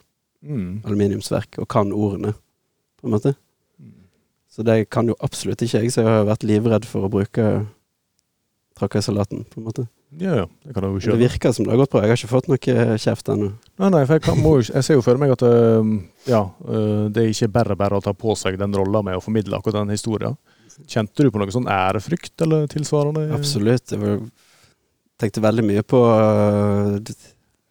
Mm. 0.45 0.83
aluminiumsverk 0.85 1.57
og 1.63 1.69
kan 1.73 1.89
ordene, 1.93 2.35
på 3.01 3.07
en 3.09 3.15
måte. 3.15 3.31
Så 4.53 4.63
det 4.63 4.91
kan 4.93 5.09
jo 5.09 5.15
absolutt 5.25 5.63
ikke 5.65 5.81
jeg, 5.81 5.91
så 5.95 6.03
jeg 6.03 6.11
har 6.11 6.27
vært 6.29 6.45
livredd 6.45 6.85
for 6.85 7.07
å 7.07 7.11
bruke 7.11 7.67
trakassalaten, 8.79 9.45
på 9.49 9.61
en 9.61 9.65
måte. 9.65 9.87
Ja, 10.21 10.35
ja. 10.37 10.47
Det 10.67 10.75
kan 10.75 10.85
jeg 10.85 10.93
jo 10.93 10.99
ikke. 11.01 11.15
det 11.19 11.31
virker 11.33 11.53
som 11.57 11.65
det 11.65 11.73
har 11.73 11.81
gått 11.81 11.91
bra. 11.91 12.03
Jeg 12.05 12.13
har 12.13 12.21
ikke 12.21 12.31
fått 12.35 12.49
noe 12.53 12.99
kjeft 13.03 13.29
ennå. 13.33 13.49
Nei, 13.83 13.89
nei, 13.91 14.05
for 14.05 14.15
jeg, 14.19 14.23
kan, 14.23 14.39
må, 14.45 14.53
jeg 14.63 14.85
ser 14.87 14.95
jo 14.99 15.03
for 15.03 15.19
meg 15.19 15.33
at 15.35 15.43
ja, 16.29 16.43
øh, 16.69 17.09
det 17.11 17.23
er 17.25 17.33
ikke 17.33 17.49
bare 17.57 17.77
bare 17.81 17.99
å 17.99 18.05
ta 18.05 18.13
på 18.15 18.37
seg 18.39 18.59
den 18.61 18.75
rolla 18.77 19.03
med 19.03 19.17
å 19.19 19.23
formidle 19.25 19.57
akkurat 19.59 19.81
den 19.81 19.95
historien. 19.97 20.37
Kjente 20.87 21.25
du 21.25 21.31
på 21.35 21.41
noe 21.41 21.55
sånn 21.55 21.71
ærefrykt 21.71 22.45
eller 22.47 22.69
tilsvarende? 22.71 23.31
Absolutt. 23.35 23.91
Jeg 23.95 24.21
tenkte 25.19 25.43
veldig 25.43 25.65
mye 25.67 25.83
på 25.87 26.03
øh, 26.05 27.01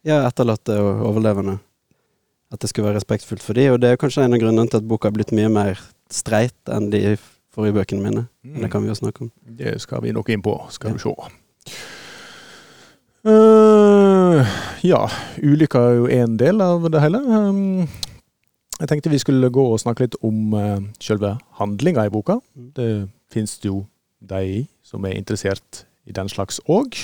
ja, 0.07 0.22
etterlatte 0.27 0.77
og 0.81 1.03
overlevende. 1.10 1.57
At 2.53 2.62
det 2.62 2.69
skulle 2.69 2.89
være 2.89 3.00
respektfullt 3.00 3.43
for 3.43 3.57
de, 3.57 3.69
og 3.74 3.79
det 3.81 3.93
er 3.93 4.00
kanskje 4.01 4.27
en 4.27 4.36
av 4.36 4.41
grunnene 4.41 4.69
til 4.69 4.81
at 4.81 4.88
boka 4.88 5.10
har 5.10 5.15
blitt 5.15 5.33
mye 5.33 5.50
mer 5.51 5.79
streit 6.13 6.72
enn 6.72 6.91
de 6.93 7.15
forrige 7.53 7.77
bøkene 7.79 8.03
mine. 8.03 8.27
Men 8.45 8.65
det 8.65 8.72
kan 8.74 8.83
vi 8.83 8.91
jo 8.91 8.98
snakke 8.98 9.25
om. 9.25 9.33
Det 9.57 9.75
skal 9.81 10.03
vi 10.05 10.13
nok 10.13 10.29
inn 10.33 10.43
på, 10.45 10.55
skal 10.74 10.93
du 10.95 11.01
se. 11.01 11.13
Uh, 13.24 14.43
ja, 14.83 15.05
ulykka 15.39 15.79
er 15.79 16.00
jo 16.01 16.07
en 16.12 16.38
del 16.38 16.62
av 16.62 16.89
det 16.91 17.01
hele. 17.01 17.22
Um, 17.24 17.88
jeg 18.81 18.89
tenkte 18.91 19.13
vi 19.13 19.22
skulle 19.22 19.51
gå 19.53 19.63
og 19.72 19.79
snakke 19.79 20.05
litt 20.05 20.17
om 20.25 20.55
uh, 20.57 20.81
selve 21.00 21.38
handlinga 21.62 22.03
i 22.05 22.12
boka. 22.12 22.41
Mm. 22.53 22.69
Det 22.75 22.89
fins 23.31 23.55
jo 23.63 23.86
de 24.19 24.65
som 24.83 25.05
er 25.07 25.15
interessert 25.15 25.86
i 26.05 26.15
den 26.15 26.29
slags 26.29 26.60
òg. 26.67 27.00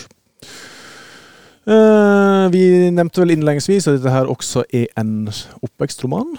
Eh, 1.69 2.49
vi 2.49 2.63
nevnte 2.89 3.21
vel 3.21 3.35
innledningsvis 3.35 3.85
at 3.89 3.99
dette 3.99 4.13
her 4.13 4.29
også 4.31 4.63
er 4.73 4.87
en 4.97 5.29
oppvekstroman. 5.61 6.33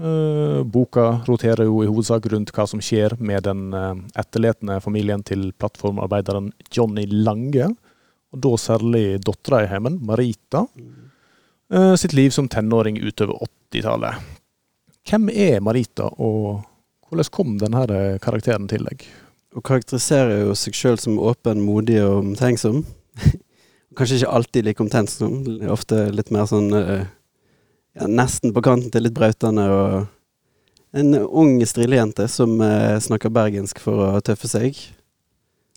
Uh, 0.00 0.62
boka 0.64 1.18
roterer 1.26 1.66
jo 1.66 1.82
i 1.82 1.88
hovedsak 1.90 2.28
rundt 2.32 2.52
hva 2.56 2.64
som 2.70 2.80
skjer 2.80 3.16
med 3.18 3.42
den 3.44 3.74
uh, 3.74 3.98
etterletne 4.16 4.78
familien 4.80 5.20
til 5.26 5.50
plattformarbeideren 5.60 6.46
Johnny 6.72 7.04
Lange, 7.10 7.66
og 8.30 8.40
da 8.46 8.52
særlig 8.62 9.18
dattera 9.26 9.64
i 9.64 9.68
heimen, 9.68 9.98
Marita, 10.06 10.62
eh, 11.74 11.94
sitt 11.98 12.14
liv 12.14 12.30
som 12.30 12.48
tenåring 12.48 13.00
utover 13.02 13.42
80-tallet. 13.74 14.30
Hvem 15.10 15.28
er 15.34 15.58
Marita, 15.66 16.06
og 16.22 16.62
hvordan 17.10 17.32
kom 17.34 17.58
denne 17.58 17.82
karakteren 18.22 18.70
til 18.70 18.86
deg? 18.86 19.02
Hun 19.50 19.66
karakteriserer 19.66 20.44
jo 20.46 20.54
seg 20.54 20.78
sjøl 20.78 21.00
som 21.02 21.18
åpen, 21.18 21.66
modig 21.66 21.98
og 22.06 22.20
omtenksom. 22.22 22.84
Kanskje 23.98 24.20
ikke 24.20 24.34
alltid 24.38 24.68
like 24.68 24.84
omtenksom. 24.84 25.40
Ofte 25.72 26.04
litt 26.14 26.30
mer 26.34 26.46
sånn 26.50 26.70
eh, 26.76 27.08
ja, 27.98 28.06
Nesten 28.06 28.54
på 28.54 28.62
kanten 28.62 28.92
til 28.94 29.06
litt 29.06 29.16
brautende 29.16 29.66
og 29.74 29.94
En 30.90 31.14
ung 31.14 31.60
strillejente 31.62 32.24
som 32.30 32.56
eh, 32.66 32.98
snakker 33.02 33.30
bergensk 33.30 33.78
for 33.82 34.08
å 34.08 34.22
tøffe 34.26 34.48
seg. 34.50 34.78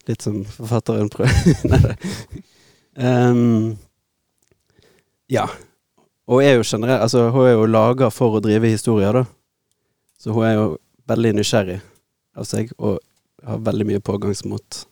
Litt 0.09 0.25
som 0.25 0.39
forfatteren 0.45 1.11
prøver 1.13 1.59
Nei. 1.71 1.93
Ehm, 2.97 3.75
ja. 5.31 5.45
Og 6.29 6.43
er 6.43 6.57
jo 6.57 6.65
generelt 6.65 7.01
Altså, 7.05 7.27
hun 7.33 7.45
er 7.45 7.55
jo 7.55 7.69
laga 7.69 8.09
for 8.13 8.37
å 8.37 8.41
drive 8.43 8.73
historier, 8.73 9.21
da. 9.21 9.23
Så 10.19 10.33
hun 10.33 10.45
er 10.47 10.55
jo 10.57 10.67
veldig 11.09 11.33
nysgjerrig 11.37 11.79
av 12.39 12.47
seg, 12.47 12.71
og 12.79 12.99
har 13.43 13.63
veldig 13.65 13.87
mye 13.89 14.01
pågangsmot. 14.03 14.85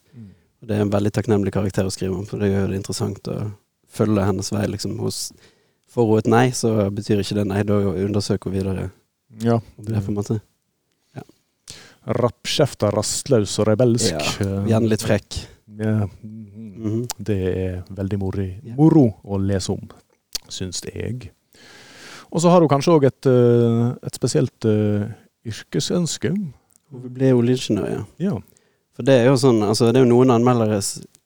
Det 0.62 0.76
er 0.78 0.82
en 0.86 0.94
veldig 0.94 1.12
takknemlig 1.16 1.52
karakter 1.56 1.88
å 1.88 1.92
skrive 1.94 2.16
om, 2.20 2.26
for 2.30 2.38
det 2.42 2.52
gjør 2.52 2.68
det 2.70 2.78
interessant 2.82 3.28
å 3.34 3.38
følge 3.90 4.26
hennes 4.28 4.52
vei. 4.54 4.68
liksom. 4.68 5.00
Hos, 5.02 5.32
får 5.90 6.08
hun 6.08 6.18
et 6.22 6.28
nei, 6.32 6.46
så 6.56 6.76
betyr 6.94 7.24
ikke 7.24 7.40
det 7.40 7.48
nei. 7.50 7.64
Da 7.64 7.80
undersøker 7.80 8.50
hun 8.52 8.58
videre. 8.60 8.92
Ja, 9.42 9.60
Det 9.80 9.96
er 9.96 10.02
på 10.06 10.12
en 10.14 10.20
måte 10.20 10.42
Rappkjefta, 12.02 12.90
rastløs 12.96 13.60
og 13.62 13.68
rebelsk. 13.70 14.10
Ja, 14.42 14.62
Gjerne 14.66 14.90
litt 14.90 15.04
frekk. 15.06 15.38
Ja, 15.78 16.08
Mhm. 16.82 17.04
Det 17.22 17.36
er 17.38 17.84
veldig 17.94 18.18
mori, 18.18 18.48
moro 18.76 19.04
å 19.24 19.38
lese 19.38 19.70
om, 19.70 19.88
syns 20.50 20.82
jeg. 20.82 21.32
Og 22.32 22.42
så 22.42 22.50
har 22.50 22.60
hun 22.60 22.70
kanskje 22.70 22.96
òg 22.96 23.06
et, 23.06 23.26
eh, 23.30 23.94
et 24.08 24.16
spesielt 24.16 24.66
uh, 24.66 25.06
yrkesønske. 25.46 26.32
Hun 26.92 27.14
bli 27.14 27.30
oljeingeniør, 27.32 27.92
ja. 27.92 28.06
Ja. 28.18 28.40
For 29.02 29.08
det 29.10 29.16
er 29.18 29.32
jo 29.32 29.38
sånn, 29.42 29.64
altså 29.66 29.88
det 29.90 29.98
er 29.98 30.04
jo 30.04 30.12
noen 30.12 30.30
anmeldere 30.30 30.78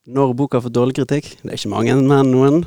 Når 0.08 0.30
boka 0.40 0.62
får 0.64 0.72
dårlig 0.72 0.94
kritikk, 0.96 1.26
det 1.42 1.50
er 1.50 1.58
ikke 1.58 1.72
mange, 1.74 1.96
men 2.00 2.30
noen, 2.32 2.62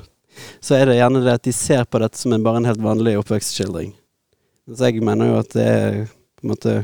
så 0.61 0.75
er 0.77 0.85
det 0.85 0.99
gjerne 0.99 1.23
det 1.25 1.37
at 1.39 1.47
de 1.47 1.55
ser 1.57 1.87
på 1.89 2.01
dette 2.03 2.21
som 2.21 2.35
en 2.37 2.45
bare 2.45 2.61
en 2.61 2.69
helt 2.69 2.83
vanlig 2.85 3.15
oppvekstskildring. 3.17 3.95
Så 4.69 4.91
jeg 4.91 5.01
mener 5.01 5.31
jo 5.31 5.39
at 5.41 5.57
det 5.57 5.65
er 5.65 5.97
på 6.37 6.45
en 6.45 6.53
måte 6.53 6.77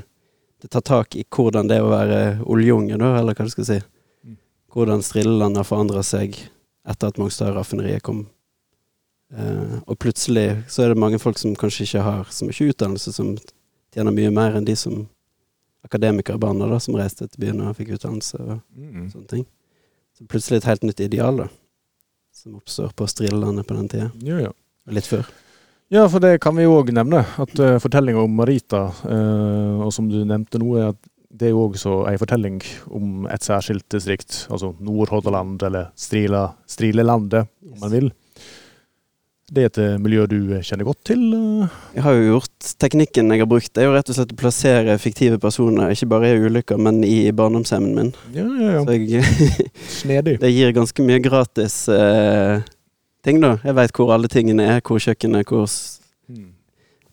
Det 0.65 0.71
tar 0.73 0.81
tak 0.89 1.19
i 1.21 1.27
hvordan 1.29 1.69
det 1.69 1.77
er 1.77 1.85
å 1.85 1.91
være 1.93 2.21
oljeunge, 2.49 2.97
da, 2.97 3.11
eller 3.19 3.37
hva 3.37 3.45
du 3.45 3.53
skal 3.53 3.67
si. 3.69 3.77
Mm. 4.25 4.39
Hvordan 4.73 5.05
Strilleland 5.05 5.61
har 5.61 5.69
forandra 5.69 6.01
seg 6.01 6.39
etter 6.89 7.13
at 7.13 7.21
Mongstad-raffineriet 7.21 8.01
kom. 8.07 8.23
Uh, 9.37 9.85
og 9.85 9.99
plutselig 10.01 10.63
så 10.73 10.87
er 10.87 10.95
det 10.95 11.03
mange 11.05 11.21
folk 11.21 11.37
som 11.37 11.53
kanskje 11.61 11.85
ikke 11.85 12.07
har 12.09 12.33
så 12.33 12.49
mye 12.49 12.71
utdannelse, 12.73 13.13
som 13.13 13.35
tjener 13.93 14.17
mye 14.17 14.33
mer 14.33 14.57
enn 14.57 14.65
de 14.65 14.79
som 14.81 15.05
akademikerbarna 15.85 16.69
da, 16.71 16.79
som 16.83 16.97
reiste 16.99 17.29
til 17.29 17.41
byen 17.47 17.61
og 17.69 17.77
fikk 17.79 17.95
utdannelse. 17.99 18.41
og 18.41 18.61
Mm. 18.77 19.11
sånne 19.13 19.29
ting. 19.29 19.47
Så 20.19 20.27
plutselig 20.31 20.57
et 20.63 20.65
helt 20.71 20.83
nytt 20.83 21.01
ideal 21.01 21.37
da, 21.37 21.49
som 22.33 22.55
oppstår 22.57 22.93
på 22.95 23.07
Strillelandet 23.11 23.67
på 23.67 23.75
den 23.77 23.89
tida, 23.89 24.11
Ja, 24.23 24.39
ja. 24.41 24.53
litt 24.89 25.07
før. 25.07 25.27
Ja, 25.91 26.07
for 26.09 26.19
det 26.19 26.41
kan 26.41 26.57
vi 26.57 26.63
jo 26.65 26.81
òg 26.83 26.91
nevne. 26.93 27.21
At 27.39 27.59
uh, 27.61 27.79
fortellinga 27.79 28.23
om 28.25 28.31
Marita, 28.35 28.87
uh, 29.05 29.85
og 29.85 29.93
som 29.93 30.09
du 30.09 30.25
nevnte 30.25 30.59
nå, 30.59 30.77
er 30.81 30.89
at 30.95 30.97
det 31.35 31.49
er 31.49 31.51
jo 31.51 31.69
også 31.69 32.07
ei 32.09 32.17
fortelling 32.17 32.61
om 32.91 33.27
et 33.27 33.43
særskilt 33.43 33.89
distrikt. 33.91 34.47
Altså 34.51 34.73
Nordhordland, 34.81 35.63
eller 35.63 35.91
Strila, 35.97 36.55
Strilelandet, 36.67 37.49
om 37.73 37.79
man 37.81 37.91
vil. 37.91 38.13
Det 39.53 39.61
er 39.61 39.67
et 39.69 39.79
eh, 39.83 39.97
miljø 40.01 40.25
du 40.31 40.37
kjenner 40.65 40.87
godt 40.89 41.03
til. 41.05 41.21
eh. 41.37 41.73
Jeg 41.99 42.03
har 42.07 42.15
jo 42.17 42.23
gjort 42.33 42.69
Teknikken 42.81 43.29
jeg 43.35 43.43
har 43.43 43.49
brukt, 43.51 43.71
det 43.77 43.83
er 43.83 43.91
jo 43.91 43.95
rett 43.95 44.09
og 44.09 44.17
slett 44.17 44.33
å 44.33 44.39
plassere 44.41 44.95
fiktive 44.99 45.37
personer, 45.43 45.93
ikke 45.93 46.09
bare 46.09 46.31
i 46.33 46.39
ulykker, 46.47 46.79
men 46.81 47.03
i 47.05 47.31
barndomshjemmen 47.37 47.95
min. 47.99 48.13
Ja, 48.33 48.47
ja, 48.47 48.79
Så 48.87 48.95
ja. 48.97 49.21
jeg, 49.21 49.69
Snedig. 50.01 50.39
det 50.41 50.51
gir 50.55 50.73
ganske 50.73 51.05
mye 51.05 51.21
gratis 51.23 51.77
eh, 51.93 52.65
ting, 53.25 53.43
da. 53.45 53.59
Jeg 53.65 53.77
veit 53.77 53.93
hvor 53.97 54.15
alle 54.17 54.29
tingene 54.33 54.65
er, 54.77 54.81
hvor 54.85 54.99
kjøkkenet, 55.03 55.45
hvor 55.53 55.69
Mm. 56.25 56.55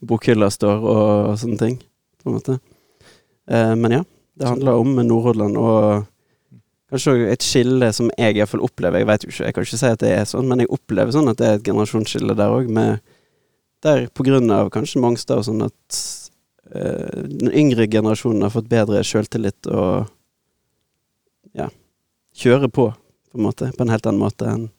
bokhylla 0.07 0.47
står, 0.49 0.85
og 0.87 1.33
sånne 1.37 1.57
ting, 1.59 1.73
på 2.23 2.29
en 2.31 2.35
måte. 2.37 2.53
Eh, 3.51 3.73
men 3.75 3.91
ja, 3.97 4.03
det 4.39 4.47
handler 4.47 4.79
om 4.79 4.93
Nordhordland, 5.03 5.57
og 5.59 6.05
Kanskje 6.91 7.13
òg 7.15 7.21
et 7.31 7.45
skille 7.45 7.87
som 7.95 8.09
jeg 8.17 8.35
iallfall 8.35 8.63
opplever. 8.65 8.99
Jeg 8.99 9.07
vet 9.07 9.25
jo 9.25 9.31
ikke, 9.31 9.45
jeg 9.45 9.55
kan 9.55 9.67
ikke 9.67 9.79
si 9.79 9.91
at 9.91 10.01
det 10.03 10.11
er 10.11 10.25
sånn, 10.27 10.49
men 10.49 10.63
jeg 10.63 10.71
opplever 10.75 11.15
sånn 11.15 11.31
at 11.31 11.39
det 11.39 11.47
er 11.47 11.59
et 11.59 11.67
generasjonsskille 11.69 12.35
der 12.35 12.55
òg, 12.55 12.73
der 13.81 14.03
på 14.13 14.25
grunn 14.27 14.51
av 14.53 14.69
kanskje 14.73 15.01
Mongstad 15.01 15.41
og 15.41 15.47
sånn 15.47 15.63
at 15.65 16.01
øh, 16.75 17.23
den 17.31 17.53
yngre 17.63 17.87
generasjonen 17.89 18.43
har 18.45 18.53
fått 18.53 18.69
bedre 18.69 19.01
sjøltillit 19.07 19.71
og 19.71 20.11
ja, 21.57 21.71
kjøre 22.37 22.69
på, 22.69 22.91
på 22.91 23.39
en 23.39 23.47
måte. 23.47 23.71
På 23.77 23.87
en 23.87 23.95
helt 23.95 24.05
annen 24.11 24.21
måte 24.21 24.51
enn 24.51 24.69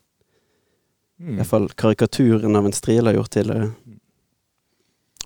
Mm. 1.22 1.34
i 1.34 1.38
hvert 1.38 1.50
fall 1.52 1.68
karikaturen 1.78 2.58
av 2.58 2.66
en 2.66 2.74
stril 2.74 3.06
har 3.06 3.14
gjort 3.14 3.30
tidligere. 3.30 3.70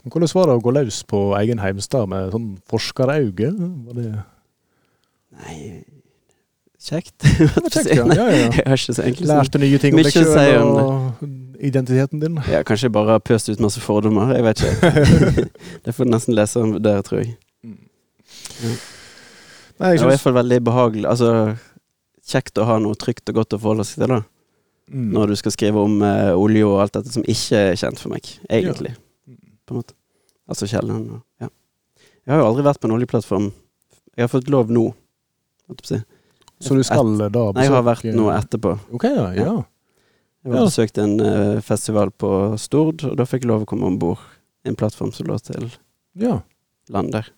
Hvordan 0.06 0.32
var 0.36 0.48
det 0.50 0.56
å 0.58 0.62
gå 0.62 0.72
løs 0.76 0.98
på 1.08 1.20
egen 1.40 1.62
heimstad 1.62 2.10
med 2.10 2.34
sånn 2.34 2.50
forskerauge? 2.68 3.48
Var 3.56 3.96
det 3.96 4.10
Nei 5.36 5.56
Kjekt. 6.82 7.14
Det 7.22 7.46
var 7.56 7.70
kjekt, 7.74 7.92
ja. 7.96 8.04
ja, 8.14 8.26
ja. 8.30 8.50
Jeg 8.66 8.78
så 8.84 9.02
egentlig 9.02 9.28
Lærte 9.30 9.60
nye 9.62 9.78
ting 9.80 9.96
om 9.96 10.02
deg 10.04 10.12
sjøl 10.12 10.60
om 10.60 10.72
og 10.82 11.28
identiteten 11.64 12.20
din? 12.20 12.36
Ja, 12.52 12.60
kanskje 12.66 12.90
jeg 12.90 12.94
bare 12.96 13.16
har 13.16 13.22
pøst 13.24 13.48
ut 13.48 13.62
masse 13.64 13.80
fordommer. 13.80 14.34
Jeg 14.36 14.44
vet 14.44 14.62
ikke. 14.62 15.46
det 15.86 15.94
får 15.96 16.04
du 16.04 16.12
nesten 16.12 16.36
lese 16.36 16.60
om 16.60 16.74
der, 16.84 17.00
tror 17.06 17.22
jeg. 17.22 17.36
Nei, 17.64 18.68
Det 19.78 19.80
var 19.80 19.94
i 19.96 20.10
hvert 20.10 20.24
fall 20.24 20.36
veldig 20.36 20.58
behagelig. 20.68 21.06
Altså, 21.08 21.30
kjekt 22.28 22.60
å 22.60 22.66
ha 22.68 22.76
noe 22.82 22.98
trygt 23.00 23.32
og 23.32 23.40
godt 23.40 23.56
å 23.56 23.60
forholde 23.62 23.86
seg 23.88 24.02
til, 24.04 24.12
da. 24.12 24.20
mm. 24.92 25.08
Når 25.16 25.32
du 25.32 25.36
skal 25.40 25.54
skrive 25.54 25.84
om 25.88 25.96
eh, 26.04 26.32
olje 26.36 26.64
og 26.68 26.80
alt 26.84 26.96
dette 26.98 27.12
som 27.14 27.24
ikke 27.24 27.62
er 27.72 27.80
kjent 27.80 28.00
for 28.02 28.12
meg, 28.12 28.28
egentlig. 28.52 28.92
På 29.66 29.74
en 29.74 29.80
måte. 29.80 29.96
Altså 30.46 30.68
Kielland 30.70 31.16
og 31.16 31.22
Ja. 31.42 31.48
Jeg 32.26 32.34
har 32.34 32.40
jo 32.42 32.48
aldri 32.48 32.64
vært 32.66 32.80
på 32.82 32.88
en 32.88 32.94
oljeplattform. 32.96 33.44
Jeg 34.16 34.24
har 34.24 34.30
fått 34.32 34.48
lov 34.50 34.70
nå. 34.74 34.88
holdt 35.70 35.82
jeg 35.82 35.84
på 35.84 35.86
å 35.86 35.92
si. 35.92 36.15
Så 36.60 36.74
du 36.74 36.82
skal 36.86 37.18
da 37.18 37.28
besøke 37.28 37.54
Nei, 37.58 37.64
jeg 37.66 37.72
har 37.74 37.82
vært 37.84 38.04
nå 38.16 38.26
etterpå. 38.32 38.70
Ok, 38.96 39.04
ja. 39.04 39.26
ja. 39.36 39.54
Jeg 40.46 40.52
var 40.52 40.60
Ja. 40.60 40.64
besøkte 40.70 41.02
en 41.02 41.20
uh, 41.20 41.60
festival 41.60 42.10
på 42.16 42.30
Stord, 42.58 43.04
og 43.04 43.16
da 43.18 43.24
fikk 43.28 43.42
jeg 43.44 43.50
lov 43.50 43.64
å 43.64 43.66
komme 43.68 43.86
om 43.90 43.98
bord 43.98 44.18
en 44.64 44.76
plattform 44.78 45.12
som 45.12 45.26
lå 45.26 45.36
til 45.42 45.68
Ja, 46.16 46.40
land 46.88 47.12
der. 47.12 47.28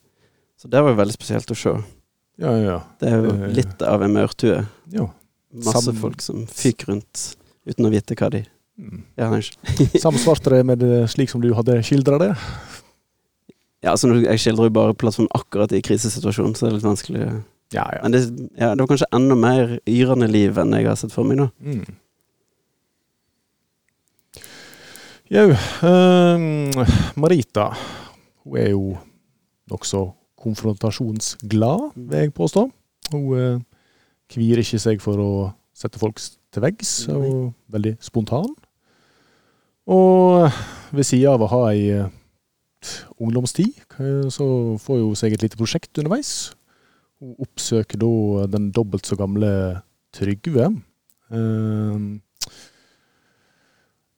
Så 0.60 0.68
det 0.70 0.80
var 0.82 0.90
jo 0.92 0.98
veldig 1.00 1.16
spesielt 1.16 1.50
å 1.50 1.56
se. 1.56 1.72
ja, 2.38 2.52
ja. 2.62 2.76
Det 3.00 3.08
er 3.10 3.22
jo 3.25 3.32
Eh. 3.32 3.52
litt 3.54 3.82
av 3.82 4.02
en 4.02 4.12
maurtue. 4.14 4.66
ja. 4.92 5.08
Masse 5.54 5.80
Sam- 5.88 5.96
folk 5.96 6.20
som 6.20 6.46
fyker 6.46 6.87
rundt 6.92 7.34
uten 7.66 7.87
å 7.87 7.90
vite 7.90 8.14
hva 8.14 8.30
de 8.30 8.44
Mm. 8.78 9.02
Ja. 9.18 9.26
Samsvarte 9.98 10.50
det 10.50 10.64
med 10.66 10.78
det 10.78 11.08
slik 11.10 11.28
som 11.30 11.40
du 11.40 11.52
hadde 11.52 11.82
skildra 11.82 12.16
det? 12.20 12.37
ja 13.82 13.90
altså, 13.90 14.10
jeg 14.22 14.38
skildrer 14.38 14.68
jo 14.68 14.70
bare 14.70 14.94
plattformen 14.94 15.30
akkurat 15.34 15.72
i 15.72 15.80
krisesituasjonen, 15.82 16.54
så 16.54 16.66
er 16.66 16.70
det 16.70 16.76
litt 16.78 16.87
vanskelig. 16.87 17.42
Ja, 17.75 17.84
ja. 17.92 18.02
Men 18.02 18.14
det, 18.14 18.22
ja, 18.56 18.72
det 18.72 18.80
var 18.80 18.90
kanskje 18.90 19.10
enda 19.12 19.37
mer 19.37 19.78
yrende 19.88 20.28
liv 20.30 20.58
enn 20.60 20.76
jeg 20.76 20.88
har 20.88 20.96
sett 20.96 21.12
for 21.12 21.28
meg, 21.28 21.42
da. 21.42 21.48
Mm. 21.60 21.98
Jau, 25.28 25.48
uh, 25.84 26.38
Marita 27.20 27.66
hun 28.48 28.56
er 28.56 28.70
jo 28.72 28.94
nokså 29.68 30.06
konfrontasjonsglad, 30.40 31.90
vil 31.94 32.22
jeg 32.22 32.32
påstå. 32.32 32.64
Hun 33.12 33.26
uh, 33.37 33.60
kvir 34.32 34.62
ikke 34.62 34.80
seg 34.80 35.02
for 35.04 35.20
å 35.20 35.30
sette 35.76 36.00
folk 36.00 36.20
til 36.54 36.64
veggs, 36.64 36.92
Nei. 37.10 37.18
er 37.28 37.52
veldig 37.75 37.94
spontan. 38.04 38.48
Og 39.88 40.48
ved 40.92 41.06
sida 41.08 41.32
av 41.32 41.44
å 41.44 41.48
ha 41.48 41.60
ei 41.70 41.84
eh, 41.96 42.08
ungdomstid, 43.16 43.72
eh, 43.96 44.26
så 44.32 44.76
får 44.82 45.00
hun 45.00 45.16
seg 45.16 45.37
et 45.37 45.44
lite 45.46 45.60
prosjekt 45.60 45.96
underveis. 46.00 46.52
Hun 47.18 47.34
oppsøker 47.42 47.98
da 47.98 48.46
den 48.52 48.70
dobbelt 48.75 49.08
så 49.08 49.16
gamle 49.18 49.50
Trygve. 50.14 50.68
Ehm, 51.34 52.20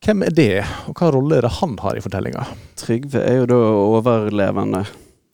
hvem 0.04 0.24
er 0.24 0.34
det, 0.36 0.50
og 0.88 1.00
hva 1.00 1.08
rolle 1.12 1.38
er 1.38 1.46
det 1.46 1.54
han 1.58 1.78
har 1.82 1.96
i 1.96 2.02
fortellinga? 2.04 2.44
Trygve 2.78 3.22
er 3.24 3.40
jo 3.40 3.48
da 3.50 3.58
overlevende 3.72 4.84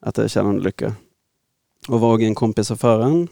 etter 0.07 0.31
Kielland-ulykka. 0.31 0.93
Og 1.91 1.99
var 2.01 2.17
òg 2.17 2.25
en 2.27 2.38
kompis 2.38 2.73
av 2.75 2.81
faren. 2.83 3.27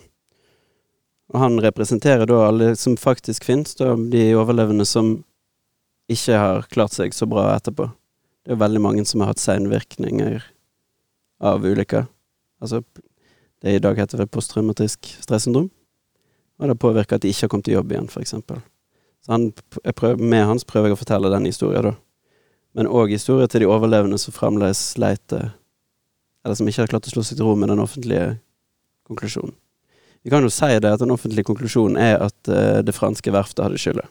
Og 1.32 1.40
han 1.40 1.58
representerer 1.62 2.28
da 2.28 2.42
alle 2.48 2.74
som 2.78 2.98
faktisk 3.00 3.46
finnes, 3.46 3.74
da 3.78 3.94
de 3.96 4.26
overlevende 4.36 4.86
som 4.86 5.16
ikke 6.10 6.38
har 6.38 6.68
klart 6.74 6.92
seg 6.94 7.14
så 7.16 7.26
bra 7.30 7.48
etterpå. 7.54 7.88
Det 8.44 8.52
er 8.54 8.60
veldig 8.60 8.82
mange 8.82 9.06
som 9.08 9.22
har 9.22 9.32
hatt 9.32 9.42
seinvirkninger 9.42 10.42
av 11.40 11.64
ulykka. 11.64 12.04
Altså 12.60 12.82
det 13.64 13.78
i 13.78 13.80
dag 13.80 13.96
heter 13.96 14.20
det 14.20 14.28
posttraumatisk 14.28 15.08
stressyndrom. 15.24 15.70
Og 16.60 16.68
det 16.68 16.76
påvirker 16.78 17.16
at 17.16 17.24
de 17.24 17.30
ikke 17.32 17.46
har 17.46 17.52
kommet 17.54 17.70
i 17.70 17.74
jobb 17.74 17.92
igjen, 17.94 18.08
f.eks. 18.12 18.34
Så 19.24 19.32
han, 19.32 19.46
prøver, 19.96 20.20
med 20.20 20.44
hans 20.44 20.66
prøver 20.68 20.90
jeg 20.90 20.98
å 20.98 21.00
fortelle 21.00 21.30
den 21.32 21.48
historien, 21.48 21.88
da. 21.88 21.94
Men 22.76 22.90
òg 22.90 23.14
historier 23.14 23.48
til 23.48 23.64
de 23.64 23.70
overlevende 23.70 24.18
som 24.18 24.34
fremdeles 24.34 24.80
leiter 24.98 25.52
Eller 26.44 26.58
som 26.58 26.68
ikke 26.68 26.82
har 26.82 26.90
klart 26.90 27.06
å 27.06 27.12
slå 27.12 27.22
seg 27.24 27.38
til 27.38 27.46
ro 27.46 27.54
med 27.56 27.70
den 27.72 27.80
offentlige 27.80 28.34
konklusjonen. 29.08 29.54
Vi 30.24 30.32
kan 30.32 30.44
jo 30.44 30.50
si 30.52 30.68
det 30.76 30.90
at 30.90 31.00
den 31.00 31.14
offentlige 31.14 31.46
konklusjonen 31.48 31.96
er 32.00 32.18
at 32.26 32.52
eh, 32.52 32.82
det 32.84 32.92
franske 32.92 33.32
verftet 33.32 33.64
hadde 33.64 33.80
skylda. 33.80 34.04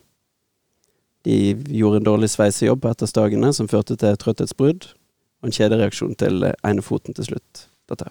De 1.30 1.38
gjorde 1.78 2.02
en 2.02 2.10
dårlig 2.10 2.32
sveisejobb 2.34 2.82
på 2.82 2.90
etterstagene 2.90 3.54
som 3.54 3.70
førte 3.70 4.00
til 4.02 4.18
trøtthetsbrudd 4.18 4.90
og 4.90 5.50
en 5.50 5.58
kjedereaksjon 5.60 6.18
til 6.18 6.50
eh, 6.50 6.58
ene 6.66 6.82
foten 6.82 7.14
til 7.14 7.30
slutt. 7.30 7.68
Dette. 7.92 8.10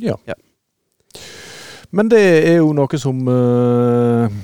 Ja. 0.00 0.16
Ja. 0.26 0.34
Men 1.92 2.08
det 2.08 2.22
er 2.22 2.58
jo 2.62 2.70
noe 2.72 2.98
som 3.00 3.18
eh, 3.28 4.36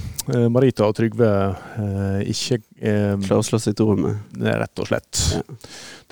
Marita 0.53 0.85
og 0.85 0.97
Trygve 0.99 1.29
uh, 1.57 2.19
ikke 2.29 2.59
uh, 2.61 3.15
Klarer 3.23 3.41
å 3.41 3.47
slå 3.47 3.61
seg 3.63 3.79
til 3.79 3.89
ro 3.89 3.95
med. 3.97 4.19
Rett 4.37 4.83
og 4.83 4.91
slett. 4.91 5.23
Ja. 5.33 5.41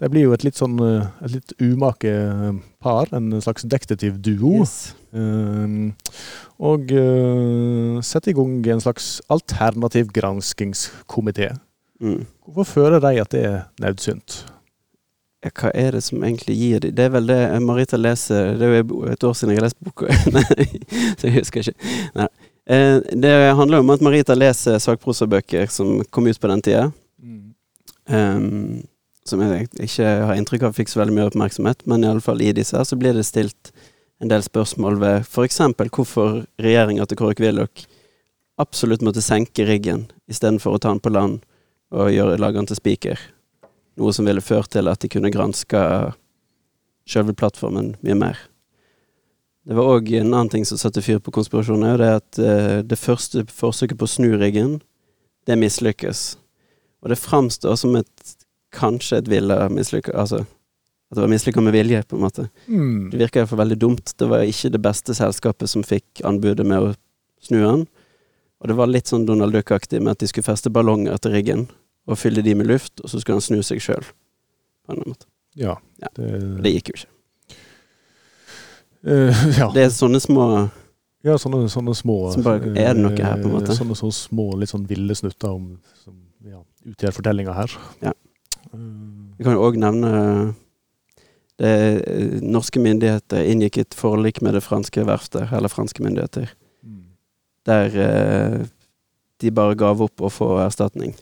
Det 0.01 0.11
blir 0.13 0.25
jo 0.27 0.33
et 0.37 0.45
litt 0.45 0.57
sånn 0.57 0.77
et 0.81 1.35
litt 1.35 1.53
umake 1.61 2.13
par, 2.85 3.13
en 3.17 3.37
slags 3.45 3.65
detektivduo. 3.69 4.59
Yes. 4.63 4.95
Og 6.57 6.97
uh, 6.97 8.01
setter 8.05 8.33
i 8.33 8.37
gang 8.37 8.59
en 8.73 8.85
slags 8.85 9.19
alternativ 9.33 10.13
granskingskomité. 10.17 11.53
Mm. 12.01 12.25
Hvorfor 12.45 12.73
føler 12.73 13.05
de 13.05 13.15
at 13.21 13.33
det 13.33 13.45
er 13.45 13.59
nødsynt? 13.85 14.45
Hva 15.45 15.71
er 15.75 15.93
det 15.95 16.03
som 16.03 16.25
egentlig 16.25 16.57
gir 16.59 16.81
dem? 16.81 16.95
Det 16.97 17.05
er 17.07 17.13
vel 17.15 17.29
det 17.29 17.39
Marita 17.63 17.99
leser 18.01 18.57
Det 18.59 18.67
er 18.67 18.81
jo 18.81 19.03
et 19.13 19.25
år 19.25 19.35
siden 19.37 19.53
jeg 19.53 19.61
har 19.61 19.67
lest 19.69 19.81
boka, 19.85 20.09
så 21.19 21.29
jeg 21.29 21.37
husker 21.37 21.63
ikke. 21.63 21.95
Nei. 22.17 22.29
Eh, 22.67 22.99
Det 23.13 23.35
handler 23.61 23.85
om 23.85 23.93
at 23.95 24.03
Marita 24.03 24.35
leser 24.35 24.81
sakprosabøker 24.83 25.71
som 25.71 26.01
kom 26.11 26.27
ut 26.27 26.41
på 26.41 26.51
den 26.51 26.65
tida. 26.65 26.87
Um, 28.07 28.87
som 29.27 29.41
jeg 29.43 29.67
ikke 29.83 30.07
har 30.29 30.39
inntrykk 30.39 30.69
av 30.69 30.77
fikk 30.77 30.91
så 30.93 31.01
veldig 31.01 31.15
mye 31.17 31.29
oppmerksomhet, 31.31 31.83
men 31.91 32.05
i 32.05 32.11
alle 32.11 32.23
fall 32.23 32.43
i 32.43 32.53
disse 32.55 32.77
her 32.79 32.87
så 32.87 32.99
blir 32.99 33.17
det 33.17 33.27
stilt 33.27 33.73
en 34.23 34.31
del 34.31 34.45
spørsmål 34.47 35.01
ved 35.03 35.27
f.eks. 35.27 35.59
hvorfor 35.91 36.45
regjeringa 36.63 37.07
til 37.07 37.19
Kåre 37.19 37.35
Willoch 37.43 37.85
absolutt 38.63 39.03
måtte 39.05 39.25
senke 39.25 39.67
riggen 39.69 40.07
istedenfor 40.31 40.77
å 40.77 40.81
ta 40.81 40.95
den 40.95 41.03
på 41.03 41.13
land 41.13 41.43
og 41.93 42.13
gjøre, 42.15 42.39
lage 42.41 42.57
den 42.57 42.71
til 42.71 42.79
spiker. 42.79 43.21
Noe 43.97 44.13
som 44.13 44.29
ville 44.29 44.45
ført 44.45 44.71
til 44.75 44.91
at 44.91 45.01
de 45.01 45.11
kunne 45.13 45.33
granske 45.33 45.81
selve 47.09 47.35
plattformen 47.39 47.95
mye 48.05 48.17
mer. 48.19 48.41
Det 49.67 49.75
var 49.75 49.97
òg 49.97 50.11
en 50.15 50.29
annen 50.31 50.51
ting 50.53 50.67
som 50.69 50.79
satte 50.79 51.03
fyr 51.03 51.19
på 51.19 51.33
konspirasjonen, 51.35 51.89
er 51.89 51.99
det 51.99 52.09
er 52.09 52.21
at 52.21 52.39
eh, 52.39 52.83
det 52.87 52.99
første 53.01 53.43
forsøket 53.51 53.99
på 53.99 54.07
å 54.07 54.11
snu 54.11 54.29
riggen, 54.39 54.77
det 55.47 55.57
mislykkes. 55.59 56.27
Og 57.03 57.11
det 57.11 57.19
framstår 57.19 57.79
som 57.79 57.97
et 57.99 58.37
kanskje 58.75 59.21
et 59.23 59.31
villa 59.31 59.67
mislykka 59.73 60.13
Altså 60.19 60.45
at 61.07 61.15
det 61.15 61.23
var 61.23 61.31
mislykka 61.31 61.63
med 61.63 61.75
vilje, 61.75 62.03
på 62.03 62.17
en 62.17 62.23
måte. 62.25 62.49
Mm. 62.67 63.11
Det 63.13 63.21
virka 63.21 63.39
iallfall 63.39 63.61
veldig 63.61 63.77
dumt. 63.79 64.11
Det 64.19 64.27
var 64.27 64.43
ikke 64.43 64.73
det 64.75 64.81
beste 64.83 65.15
selskapet 65.15 65.71
som 65.71 65.85
fikk 65.87 66.23
anbudet 66.27 66.67
med 66.67 66.83
å 66.83 66.89
snu 67.47 67.61
den. 67.61 67.85
Og 68.59 68.71
det 68.71 68.75
var 68.75 68.91
litt 68.91 69.07
sånn 69.07 69.27
Donald 69.29 69.55
Duck-aktig 69.55 70.01
med 70.03 70.17
at 70.17 70.25
de 70.25 70.27
skulle 70.27 70.49
feste 70.49 70.73
ballonger 70.75 71.15
til 71.23 71.37
riggen 71.37 71.63
og 72.07 72.19
fylle 72.19 72.43
de 72.43 72.55
med 72.55 72.69
luft, 72.71 73.01
og 73.03 73.11
så 73.11 73.21
skulle 73.21 73.41
han 73.41 73.45
snu 73.45 73.61
seg 73.67 73.83
sjøl. 73.83 74.07
Ja. 75.59 75.77
Ja. 75.99 76.11
Det, 76.15 76.33
det 76.63 76.73
gikk 76.77 76.93
jo 76.93 76.99
ikke. 77.01 77.13
Uh, 79.07 79.47
ja. 79.61 79.71
Det 79.75 79.87
er 79.87 79.95
sånne 79.95 80.21
små 80.23 80.47
ja, 81.27 81.35
sånne, 81.43 81.65
sånne 81.71 81.95
små 81.99 82.17
Som 82.35 82.45
bare, 82.47 82.71
er 82.79 82.95
det 82.95 83.03
noe 83.03 83.15
her, 83.15 83.41
på 83.41 83.49
en 83.49 83.55
måte? 83.57 83.73
eh, 83.73 83.79
Sånne 83.79 83.97
så 83.99 84.13
små, 84.15 84.53
litt 84.61 84.71
sånn 84.71 84.85
ville 84.87 85.15
snutter 85.19 85.57
om, 85.57 85.73
som 86.05 86.15
ja, 86.47 86.61
utgjør 86.87 87.17
fortellinga 87.17 87.55
her. 87.57 87.75
Ja. 88.05 88.13
Eh, 88.71 88.85
Vi 89.39 89.47
kan 89.47 89.57
jo 89.57 89.65
òg 89.67 89.79
nevne 89.83 90.13
det 91.57 92.43
Norske 92.45 92.79
myndigheter 92.85 93.47
inngikk 93.49 93.79
et 93.81 93.97
forlik 93.97 94.43
med 94.45 94.55
det 94.55 94.63
franske 94.63 95.03
verftet, 95.09 95.49
eller 95.57 95.73
franske 95.73 96.05
myndigheter, 96.05 96.51
mm. 96.85 96.99
der 97.65 97.97
de 99.41 99.53
bare 99.57 99.79
gav 99.81 100.03
opp 100.05 100.21
å 100.21 100.31
få 100.31 100.51
erstatning. 100.61 101.15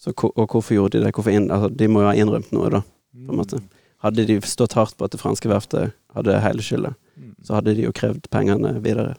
Så, 0.00 0.14
og 0.16 0.46
hvorfor 0.48 0.74
gjorde 0.74 0.96
de 0.98 1.04
det? 1.04 1.12
Inn, 1.34 1.50
altså, 1.52 1.68
de 1.76 1.88
må 1.92 2.00
jo 2.04 2.08
ha 2.08 2.16
innrømt 2.16 2.52
noe, 2.56 2.70
da. 2.72 2.80
på 3.26 3.34
en 3.34 3.40
måte. 3.42 3.60
Hadde 4.00 4.24
de 4.24 4.38
stått 4.48 4.72
hardt 4.78 4.96
på 4.96 5.04
at 5.04 5.12
det 5.12 5.20
franske 5.20 5.50
verftet 5.50 5.92
hadde 6.16 6.40
hele 6.44 6.64
skylda, 6.64 6.94
Mm. 7.20 7.34
så 7.44 7.58
hadde 7.58 7.74
de 7.76 7.82
jo 7.84 7.92
krevd 7.92 8.30
pengene 8.32 8.70
videre. 8.80 9.18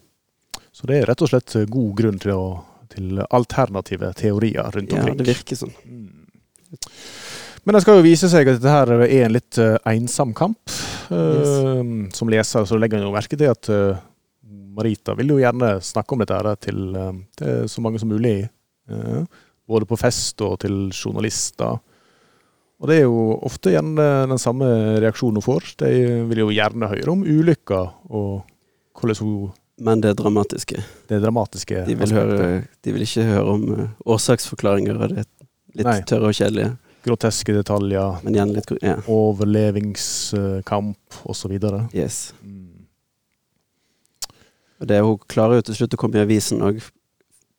Så 0.74 0.88
det 0.90 0.96
er 0.98 1.06
rett 1.06 1.22
og 1.22 1.30
slett 1.30 1.54
god 1.70 1.92
grunn 2.00 2.18
til, 2.18 2.32
å, 2.34 2.64
til 2.90 3.20
alternative 3.30 4.10
teorier 4.18 4.72
rundt 4.74 4.96
omkring? 4.96 5.14
Ja, 5.14 5.20
det 5.20 5.28
virker 5.28 5.60
sånn. 5.60 5.76
Mm. 5.86 6.08
Men 7.64 7.76
det 7.78 7.82
skal 7.84 8.00
jo 8.00 8.06
vise 8.08 8.30
seg 8.32 8.50
at 8.50 8.58
dette 8.58 8.74
her 8.74 8.90
er 8.96 9.04
en 9.28 9.36
litt 9.36 9.60
uh, 9.62 9.76
ensom 9.92 10.34
kamp. 10.34 10.74
Eh, 11.12 11.82
Som 12.16 12.32
leser 12.32 12.66
så 12.66 12.80
legger 12.80 12.98
en 12.98 13.06
jo 13.10 13.14
merke 13.14 13.38
til 13.38 13.52
at 13.52 13.70
uh, 13.70 14.00
Marita 14.74 15.14
vil 15.20 15.36
jo 15.36 15.38
gjerne 15.44 15.76
snakke 15.84 16.16
om 16.16 16.24
dette 16.24 16.38
her 16.40 16.56
til, 16.64 16.80
eh, 16.96 17.12
til 17.38 17.70
så 17.70 17.84
mange 17.86 18.02
som 18.02 18.10
mulig. 18.10 18.48
Eh, 19.72 19.78
både 19.78 19.88
på 19.90 19.98
fest 20.00 20.42
og 20.44 20.60
til 20.60 20.92
journalister. 20.92 21.80
Og 22.82 22.88
det 22.90 22.96
er 22.98 23.04
jo 23.06 23.38
ofte 23.46 23.70
gjerne 23.76 24.28
den 24.32 24.40
samme 24.42 24.66
reaksjonen 25.00 25.38
hun 25.38 25.46
får. 25.46 25.64
De 25.84 25.90
vil 26.32 26.40
jo 26.44 26.50
gjerne 26.52 26.88
høre 26.90 27.12
om 27.14 27.22
ulykker 27.24 27.92
og 28.10 28.42
hvordan 28.98 29.22
hun 29.22 29.52
Men 29.82 30.02
det 30.02 30.16
dramatiske. 30.18 30.78
det 31.10 31.22
dramatiske 31.24 31.86
De 31.88 31.96
vil, 31.96 32.12
høre, 32.14 32.64
de 32.84 32.92
vil 32.94 33.02
ikke 33.06 33.24
høre 33.26 33.46
om 33.54 33.64
eh, 33.80 33.88
årsaksforklaringer 34.06 34.96
av 34.98 35.10
det 35.16 35.26
litt 35.74 35.88
Nei. 35.88 36.02
tørre 36.04 36.28
og 36.30 36.34
kjedelige, 36.36 36.78
Groteske 37.02 37.54
detaljer, 37.56 38.20
men 38.24 38.36
igjen 38.36 38.52
litt 38.54 38.70
Ja. 38.84 38.98
overlevingskamp 39.10 40.98
osv. 41.26 41.52
Yes. 41.96 42.34
Mm. 42.44 42.86
Og 44.82 44.88
det, 44.88 45.00
hun 45.02 45.18
klarer 45.30 45.56
jo 45.60 45.62
til 45.70 45.76
slutt 45.80 45.94
å 45.94 45.98
komme 46.02 46.18
i 46.20 46.22
avisen 46.26 46.62
òg, 46.62 46.82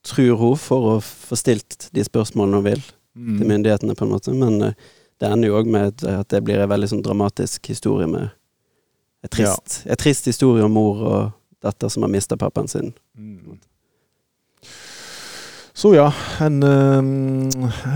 tror 0.04 0.36
hun, 0.38 0.56
for 0.58 0.88
å 0.96 1.00
få 1.02 1.36
stilt 1.38 1.88
de 1.94 2.02
spørsmålene 2.04 2.60
hun 2.60 2.64
vil 2.64 2.82
til 2.82 2.92
Mm. 3.14 3.42
myndighetene, 3.46 3.94
på 3.94 4.06
en 4.06 4.10
måte. 4.14 4.32
Men 4.32 4.62
eh, 4.62 4.72
det 5.20 5.28
ender 5.28 5.48
jo 5.50 5.58
òg 5.60 5.66
med 5.68 6.02
at 6.08 6.28
det 6.32 6.42
blir 6.44 6.58
en 6.62 6.68
veldig 6.70 6.88
sånn 6.88 7.02
dramatisk 7.04 7.66
historie 7.68 8.06
med 8.08 8.30
en 9.22 9.28
trist, 9.28 9.82
en 9.86 9.96
trist 10.00 10.24
historie 10.26 10.64
om 10.64 10.72
mor 10.72 11.02
og 11.04 11.32
datter 11.62 11.88
som 11.92 12.02
har 12.02 12.10
mista 12.10 12.36
pappaen 12.40 12.68
sin. 12.68 12.94
Mm. 13.18 13.58
Så 15.74 15.94
ja, 15.96 16.08
en, 16.44 16.62
eh, 16.62 16.98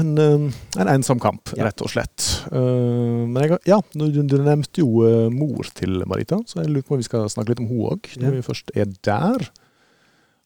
en, 0.01 0.13
eh, 0.19 0.81
en 0.81 0.89
ensom 0.89 1.21
kamp, 1.21 1.49
Ja. 1.57 1.65
rett 1.65 1.81
og 1.83 1.91
slett. 1.93 2.45
Eh, 2.53 3.27
Men 3.27 3.37
jeg, 3.43 3.59
ja, 3.67 3.81
du, 3.93 4.11
du 4.11 4.23
du 4.23 4.39
nevnte 4.43 4.79
jo 4.81 5.03
eh, 5.05 5.29
mor 5.31 5.65
til 5.75 6.03
Marita, 6.07 6.37
så 6.47 6.63
jeg 6.63 6.69
lurer 6.73 6.83
på 6.87 6.93
om 6.97 6.99
vi 7.03 7.09
skal 7.09 7.29
snakke 7.29 7.51
litt 7.51 7.61
om 7.61 7.69
hun 7.69 7.91
òg, 7.93 8.09
når 8.17 8.25
Ja. 8.25 8.31
vi 8.31 8.47
først 8.49 8.71
er 8.75 8.87
der. 9.03 9.51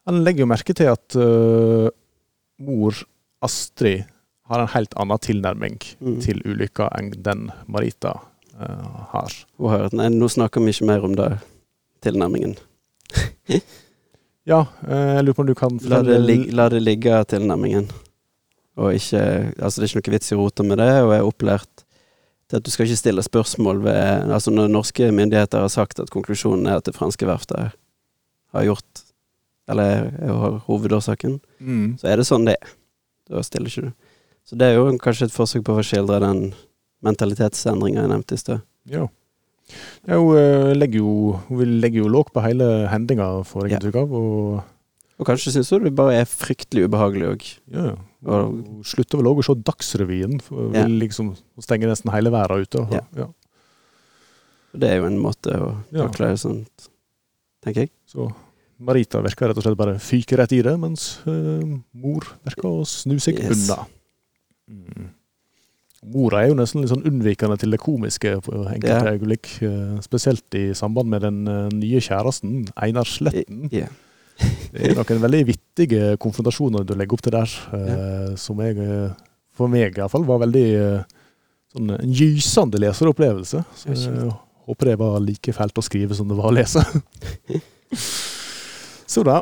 Han 0.08 0.22
legger 0.24 0.44
jo 0.44 0.50
merke 0.50 0.74
til 0.76 0.88
at 0.90 1.16
uh, 1.18 1.88
mor 2.60 2.96
Astrid 3.44 4.06
har 4.50 4.64
en 4.64 4.72
helt 4.74 4.94
annen 4.98 5.18
tilnærming 5.22 5.78
Mm. 6.00 6.16
til 6.24 6.40
ulykka 6.48 6.88
enn 6.98 7.10
den 7.22 7.50
Marita 7.68 8.14
uh, 8.56 9.04
har. 9.12 9.34
Hun 9.60 9.70
har 9.70 9.92
Nei, 9.94 10.08
nå 10.12 10.28
snakker 10.32 10.64
vi 10.64 10.72
ikke 10.72 10.88
mer 10.88 11.04
om 11.04 11.14
det, 11.18 11.30
tilnærmingen. 12.02 12.56
Ja, 14.48 14.62
uh, 14.88 15.10
jeg 15.14 15.24
lurer 15.26 15.36
på 15.36 15.42
om 15.44 15.48
du 15.50 15.54
kan 15.54 15.76
La 15.84 16.00
det, 16.02 16.16
lig, 16.24 16.46
la 16.56 16.68
det 16.72 16.80
ligge, 16.82 17.12
tilnærmingen. 17.28 17.90
Og 18.80 18.94
ikke 18.96 19.20
Altså, 19.60 19.76
det 19.80 19.84
er 19.84 19.90
ikke 19.92 20.00
noe 20.00 20.14
vits 20.16 20.32
i 20.32 20.34
å 20.34 20.40
rote 20.40 20.64
med 20.66 20.80
det, 20.80 20.88
og 21.04 21.12
jeg 21.12 21.20
er 21.20 21.28
opplært 21.28 21.84
til 22.50 22.58
at 22.58 22.64
du 22.66 22.70
skal 22.72 22.88
ikke 22.88 22.98
stille 23.02 23.22
spørsmål 23.22 23.82
ved 23.84 24.32
Altså, 24.32 24.50
når 24.50 24.72
norske 24.72 25.10
myndigheter 25.12 25.60
har 25.60 25.70
sagt 25.70 26.00
at 26.00 26.10
konklusjonen 26.10 26.66
er 26.66 26.80
at 26.80 26.88
det 26.88 26.96
franske 26.96 27.28
verftet 27.28 27.76
har 28.56 28.66
gjort 28.66 29.04
Eller 29.70 30.10
er- 30.10 30.34
har 30.42 30.58
hovedårsaken, 30.66 31.38
mm. 31.60 31.98
så 32.00 32.08
er 32.10 32.16
det 32.20 32.26
sånn 32.26 32.44
det 32.48 32.56
er. 32.58 32.72
Da 33.30 33.42
stiller 33.46 33.70
ikke 33.70 33.86
du. 33.88 33.92
Så 34.44 34.56
det 34.58 34.66
er 34.66 34.74
jo 34.80 34.98
kanskje 34.98 35.28
et 35.28 35.36
forsøk 35.36 35.62
på 35.68 35.76
å 35.78 35.84
skildre 35.86 36.18
den 36.24 36.52
mentalitetsendringa 37.06 38.02
jeg 38.02 38.10
nevnte 38.10 38.34
i 38.36 38.40
sted. 38.40 38.62
Ja. 38.90 39.06
ja 40.08 40.18
hun, 40.18 40.34
eh, 40.36 40.72
legger 40.74 41.00
jo, 41.04 41.12
hun 41.48 41.76
legger 41.80 42.02
jo 42.02 42.10
låg 42.10 42.32
på 42.34 42.42
hele 42.42 42.88
hendinga, 42.90 43.28
får 43.46 43.68
jeg 43.68 43.70
Ja. 43.70 43.78
inntrykk 43.78 44.00
av. 44.02 44.12
Og 44.12 44.64
Og 45.20 45.26
kanskje 45.28 45.52
syns 45.52 45.70
hun 45.70 45.84
det 45.84 45.94
bare 45.94 46.14
er 46.22 46.24
fryktelig 46.24 46.88
ubehagelig 46.88 47.28
òg. 47.28 47.58
ja, 47.70 47.84
ja. 47.92 47.96
Og- 48.26 48.50
Hun 48.66 48.82
slutter 48.84 49.18
vel 49.18 49.26
òg 49.32 49.38
å 49.38 49.44
se 49.44 49.54
Dagsrevyen. 49.54 50.40
Hun 50.48 50.72
Ja. 50.74 50.84
vil 50.84 50.98
liksom 51.08 51.36
stenge 51.60 51.86
nesten 51.86 52.10
hele 52.12 52.30
verden 52.30 52.62
ute. 52.66 52.90
Ja. 52.92 53.00
Ja. 53.16 53.26
Det 54.76 54.88
er 54.90 54.96
jo 55.00 55.06
en 55.06 55.18
måte 55.18 55.50
å 55.52 55.84
Ja. 55.92 56.06
takle 56.08 56.36
sånt, 56.38 56.88
tenker 57.64 57.82
jeg. 57.82 57.90
Så 58.06 58.32
Marita 58.80 59.20
virker 59.24 59.50
rett 59.50 59.58
og 59.60 59.64
slett 59.66 59.76
bare 59.78 59.98
fyke 60.00 60.38
rett 60.40 60.52
i 60.56 60.62
det, 60.64 60.72
mens 60.80 61.18
uh, 61.28 61.62
mor 61.92 62.24
virker 62.48 62.68
å 62.70 62.84
snu 62.88 63.18
seg 63.20 63.38
Yes. 63.42 63.66
unna. 63.68 63.82
Mm. 64.70 65.08
Mora 66.14 66.40
er 66.40 66.48
jo 66.48 66.54
nesten 66.56 66.80
litt 66.80 66.88
sånn 66.94 67.04
unnvikende 67.04 67.58
til 67.60 67.74
det 67.74 67.80
komiske 67.82 68.38
på 68.46 68.54
enkelte 68.72 69.02
Ja. 69.04 69.12
øyeblikk. 69.12 69.50
Uh, 69.60 69.98
spesielt 70.00 70.56
i 70.56 70.70
samband 70.72 71.10
med 71.12 71.20
den 71.26 71.42
uh, 71.48 71.66
nye 71.76 72.00
kjæresten, 72.00 72.62
Einar 72.80 73.04
Sletten. 73.04 73.66
Ja. 73.74 73.90
Det 74.72 74.86
er 74.86 74.94
noen 74.96 75.20
veldig 75.20 75.42
vittige 75.50 76.14
konfrontasjoner 76.22 76.86
du 76.88 76.94
legger 76.96 77.12
opp 77.18 77.22
til 77.26 77.34
der, 77.34 77.50
eh, 77.76 78.30
som 78.40 78.56
jeg, 78.64 78.78
for 79.52 79.68
meg 79.68 79.90
i 79.90 80.00
hvert 80.00 80.08
fall, 80.14 80.24
var 80.24 80.40
veldig 80.40 80.62
sånn 81.74 81.90
en 81.98 82.14
gysende 82.16 82.80
leseropplevelse. 82.80 83.60
Så 83.76 83.92
jeg 83.92 84.30
håper 84.64 84.92
det 84.92 84.96
var 85.02 85.18
like 85.20 85.52
fælt 85.52 85.76
å 85.76 85.84
skrive 85.84 86.16
som 86.16 86.30
det 86.30 86.38
var 86.40 86.48
å 86.48 86.54
lese. 86.56 86.80
så 89.10 89.24
da. 89.26 89.40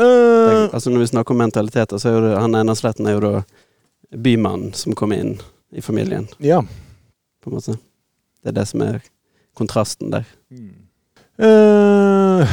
Uh, 0.00 0.68
Altså 0.72 0.90
Når 0.92 1.04
vi 1.04 1.10
snakker 1.12 1.32
om 1.34 1.40
mentaliteter, 1.40 2.00
så 2.00 2.10
er 2.10 2.16
jo 2.16 2.24
det, 2.26 2.32
han 2.40 2.56
ene 2.58 2.74
Sletten 2.76 3.08
er 3.08 3.16
jo 3.16 3.24
da 3.24 3.34
bymannen 4.16 4.74
som 4.76 4.94
kommer 4.96 5.20
inn 5.20 5.36
i 5.76 5.82
familien, 5.82 6.28
ja. 6.38 6.60
på 7.42 7.50
en 7.50 7.56
måte. 7.56 7.76
Det 8.44 8.52
er 8.52 8.58
det 8.60 8.66
som 8.70 8.84
er 8.84 9.00
kontrasten 9.58 10.12
der. 10.12 10.28
Eh, 11.36 12.52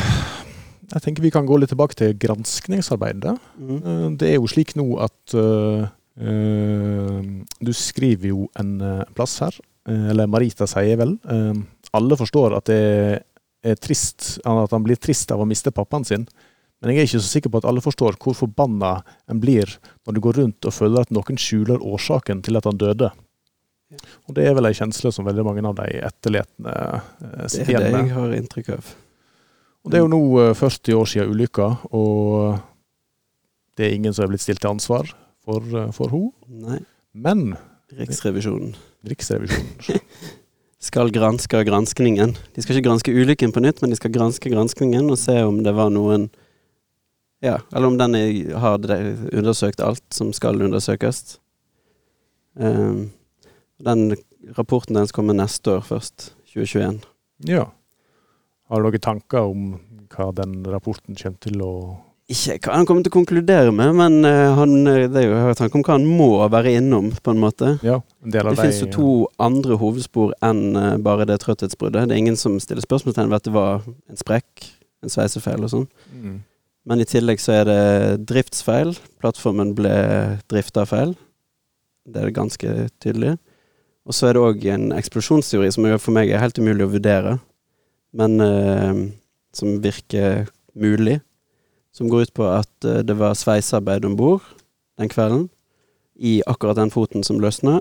jeg 0.94 1.04
tenker 1.06 1.24
vi 1.24 1.32
kan 1.34 1.46
gå 1.48 1.58
litt 1.62 1.72
tilbake 1.72 1.96
til 2.00 2.16
granskningsarbeidet. 2.20 3.36
Mm. 3.60 3.78
Uh, 3.84 4.08
Det 4.20 4.32
er 4.32 4.40
jo 4.40 4.50
slik 4.50 4.74
nå 4.80 4.88
at 5.04 5.36
eh, 5.38 5.86
eh, 6.20 7.22
Du 7.64 7.72
skriver 7.74 8.34
jo 8.34 8.48
en 8.60 8.74
eh, 8.82 9.06
plass 9.16 9.38
her, 9.46 9.56
eh, 9.88 10.10
eller 10.12 10.28
Marita 10.28 10.68
sier 10.70 11.00
vel 11.00 11.16
eh, 11.30 11.54
Alle 11.94 12.18
forstår 12.20 12.58
at 12.58 12.68
det 12.70 12.82
er 12.82 13.22
trist, 13.80 14.38
at 14.44 14.74
han 14.76 14.84
blir 14.84 15.00
trist 15.00 15.32
av 15.32 15.42
å 15.44 15.48
miste 15.48 15.72
pappaen 15.72 16.04
sin. 16.08 16.26
Men 16.84 16.92
jeg 16.92 17.00
er 17.00 17.08
ikke 17.08 17.24
så 17.24 17.32
sikker 17.38 17.52
på 17.54 17.62
at 17.62 17.68
alle 17.70 17.84
forstår 17.84 18.18
hvor 18.20 18.36
forbanna 18.36 18.98
en 19.32 19.40
blir 19.40 19.70
når 20.04 20.18
du 20.18 20.20
går 20.26 20.40
rundt 20.42 20.68
og 20.68 20.76
føler 20.76 21.06
at 21.06 21.14
noen 21.16 21.40
skjuler 21.40 21.80
årsaken 21.80 22.44
til 22.44 22.60
at 22.60 22.68
han 22.68 22.82
døde. 22.82 23.08
Og 24.28 24.36
det 24.36 24.50
er 24.50 24.58
vel 24.58 24.68
ei 24.68 24.76
kjensle 24.76 25.14
som 25.14 25.24
veldig 25.28 25.46
mange 25.48 25.64
av 25.70 25.78
de 25.80 26.02
etterletende 26.04 26.74
med. 26.74 27.48
Det 27.54 27.64
er 27.64 27.88
det 27.88 27.92
jeg 27.94 28.14
har 28.18 28.36
inntrykk 28.36 28.74
av. 28.76 28.92
Og 29.84 29.92
det 29.92 30.00
er 30.00 30.04
jo 30.04 30.12
nå 30.12 30.22
eh, 30.42 30.54
40 30.56 31.00
år 31.00 31.10
siden 31.12 31.34
ulykka, 31.36 31.68
og 31.92 32.60
det 33.78 33.88
er 33.88 33.96
ingen 33.98 34.16
som 34.16 34.26
er 34.26 34.32
blitt 34.32 34.44
stilt 34.44 34.62
til 34.64 34.72
ansvar 34.72 35.12
for, 35.44 35.64
eh, 35.64 35.92
for 35.96 36.12
henne. 36.14 36.82
Men 37.14 37.54
Riksrevisjonen 37.94 38.74
Riksrevisjonen 39.08 40.04
skal 40.84 41.12
granske 41.16 41.64
granskningen. 41.64 42.36
De 42.56 42.64
skal 42.64 42.78
ikke 42.78 42.90
granske 42.90 43.14
ulykken 43.16 43.54
på 43.56 43.64
nytt, 43.64 43.82
men 43.82 43.94
de 43.94 44.00
skal 44.00 44.12
granske 44.14 44.52
granskningen 44.52 45.08
og 45.12 45.20
se 45.22 45.38
om 45.46 45.62
det 45.64 45.76
var 45.78 45.94
noen 45.94 46.30
Ja, 47.44 47.58
eller 47.76 47.90
om 47.90 47.98
den 48.00 48.16
har 48.56 48.80
undersøkt 49.36 49.82
alt 49.84 50.04
som 50.16 50.30
skal 50.32 50.62
undersøkes. 50.64 51.40
Um, 52.56 53.12
den 53.84 54.16
rapporten 54.56 54.96
deres 54.96 55.12
kommer 55.12 55.36
neste 55.36 55.76
år 55.76 55.84
først. 55.84 56.32
2021. 56.54 57.02
Ja. 57.50 57.66
Har 58.72 58.86
dere 58.86 59.02
tanker 59.04 59.50
om 59.52 59.74
hva 60.14 60.30
den 60.38 60.62
rapporten 60.70 61.18
kommer 61.20 61.44
til 61.44 61.64
å 61.66 61.74
Ikke 62.32 62.70
hva 62.70 62.78
han 62.78 62.88
kommer 62.88 63.04
til 63.04 63.12
å 63.12 63.18
konkludere 63.18 63.72
med, 63.76 63.98
men 64.00 64.24
eh, 64.24 64.54
han, 64.56 64.78
eh, 64.88 65.10
det 65.12 65.20
er 65.20 65.26
jo 65.28 65.42
hørt 65.44 65.60
han 65.60 65.74
om 65.76 65.84
hva 65.84 65.98
han 65.98 66.06
må 66.08 66.30
være 66.54 66.72
innom, 66.80 67.10
på 67.20 67.34
en 67.34 67.42
måte. 67.42 67.74
Ja, 67.84 67.98
en 68.24 68.32
del 68.32 68.48
av 68.48 68.56
Det 68.56 68.64
finnes 68.64 68.80
jo 68.80 68.88
to 68.94 69.10
andre 69.44 69.76
hovedspor 69.82 70.32
enn 70.46 70.78
eh, 70.80 70.96
bare 71.04 71.28
det 71.28 71.42
trøtthetsbruddet. 71.44 72.08
Det 72.08 72.16
er 72.16 72.22
ingen 72.24 72.40
som 72.40 72.56
stiller 72.64 72.86
spørsmålstegn 72.86 73.28
ved 73.28 73.42
at 73.42 73.50
det 73.50 73.56
var 73.58 73.84
en 73.84 74.22
sprekk, 74.22 74.70
en 75.04 75.12
sveisefeil 75.12 75.68
og 75.68 75.74
sånn. 75.74 75.90
Mm. 76.16 76.38
Men 76.88 77.04
i 77.04 77.08
tillegg 77.08 77.44
så 77.44 77.58
er 77.58 77.68
det 77.68 77.82
driftsfeil. 78.32 78.96
Plattformen 79.20 79.76
ble 79.76 79.94
drifta 80.52 80.88
feil. 80.88 81.18
Det 82.08 82.22
er 82.22 82.32
det 82.32 82.38
ganske 82.40 82.88
tydelig. 83.04 83.36
Og 84.08 84.16
så 84.16 84.30
er 84.30 84.36
det 84.36 84.44
òg 84.44 84.66
en 84.72 84.90
eksplosjonsteori 84.96 85.70
som 85.76 85.88
for 85.96 86.16
meg 86.16 86.32
er 86.32 86.44
helt 86.44 86.60
umulig 86.60 86.84
å 86.84 86.92
vurdere, 86.92 87.38
men 88.20 88.36
uh, 88.44 89.00
som 89.56 89.78
virker 89.84 90.50
mulig. 90.76 91.22
Som 91.94 92.10
går 92.10 92.28
ut 92.28 92.34
på 92.34 92.48
at 92.50 92.88
eh, 92.88 93.02
det 93.06 93.16
var 93.20 93.38
sveisearbeid 93.38 94.06
om 94.06 94.18
bord 94.18 94.46
den 94.98 95.10
kvelden 95.10 95.48
i 96.16 96.42
akkurat 96.46 96.78
den 96.78 96.92
foten 96.94 97.24
som 97.26 97.42
løsna. 97.42 97.80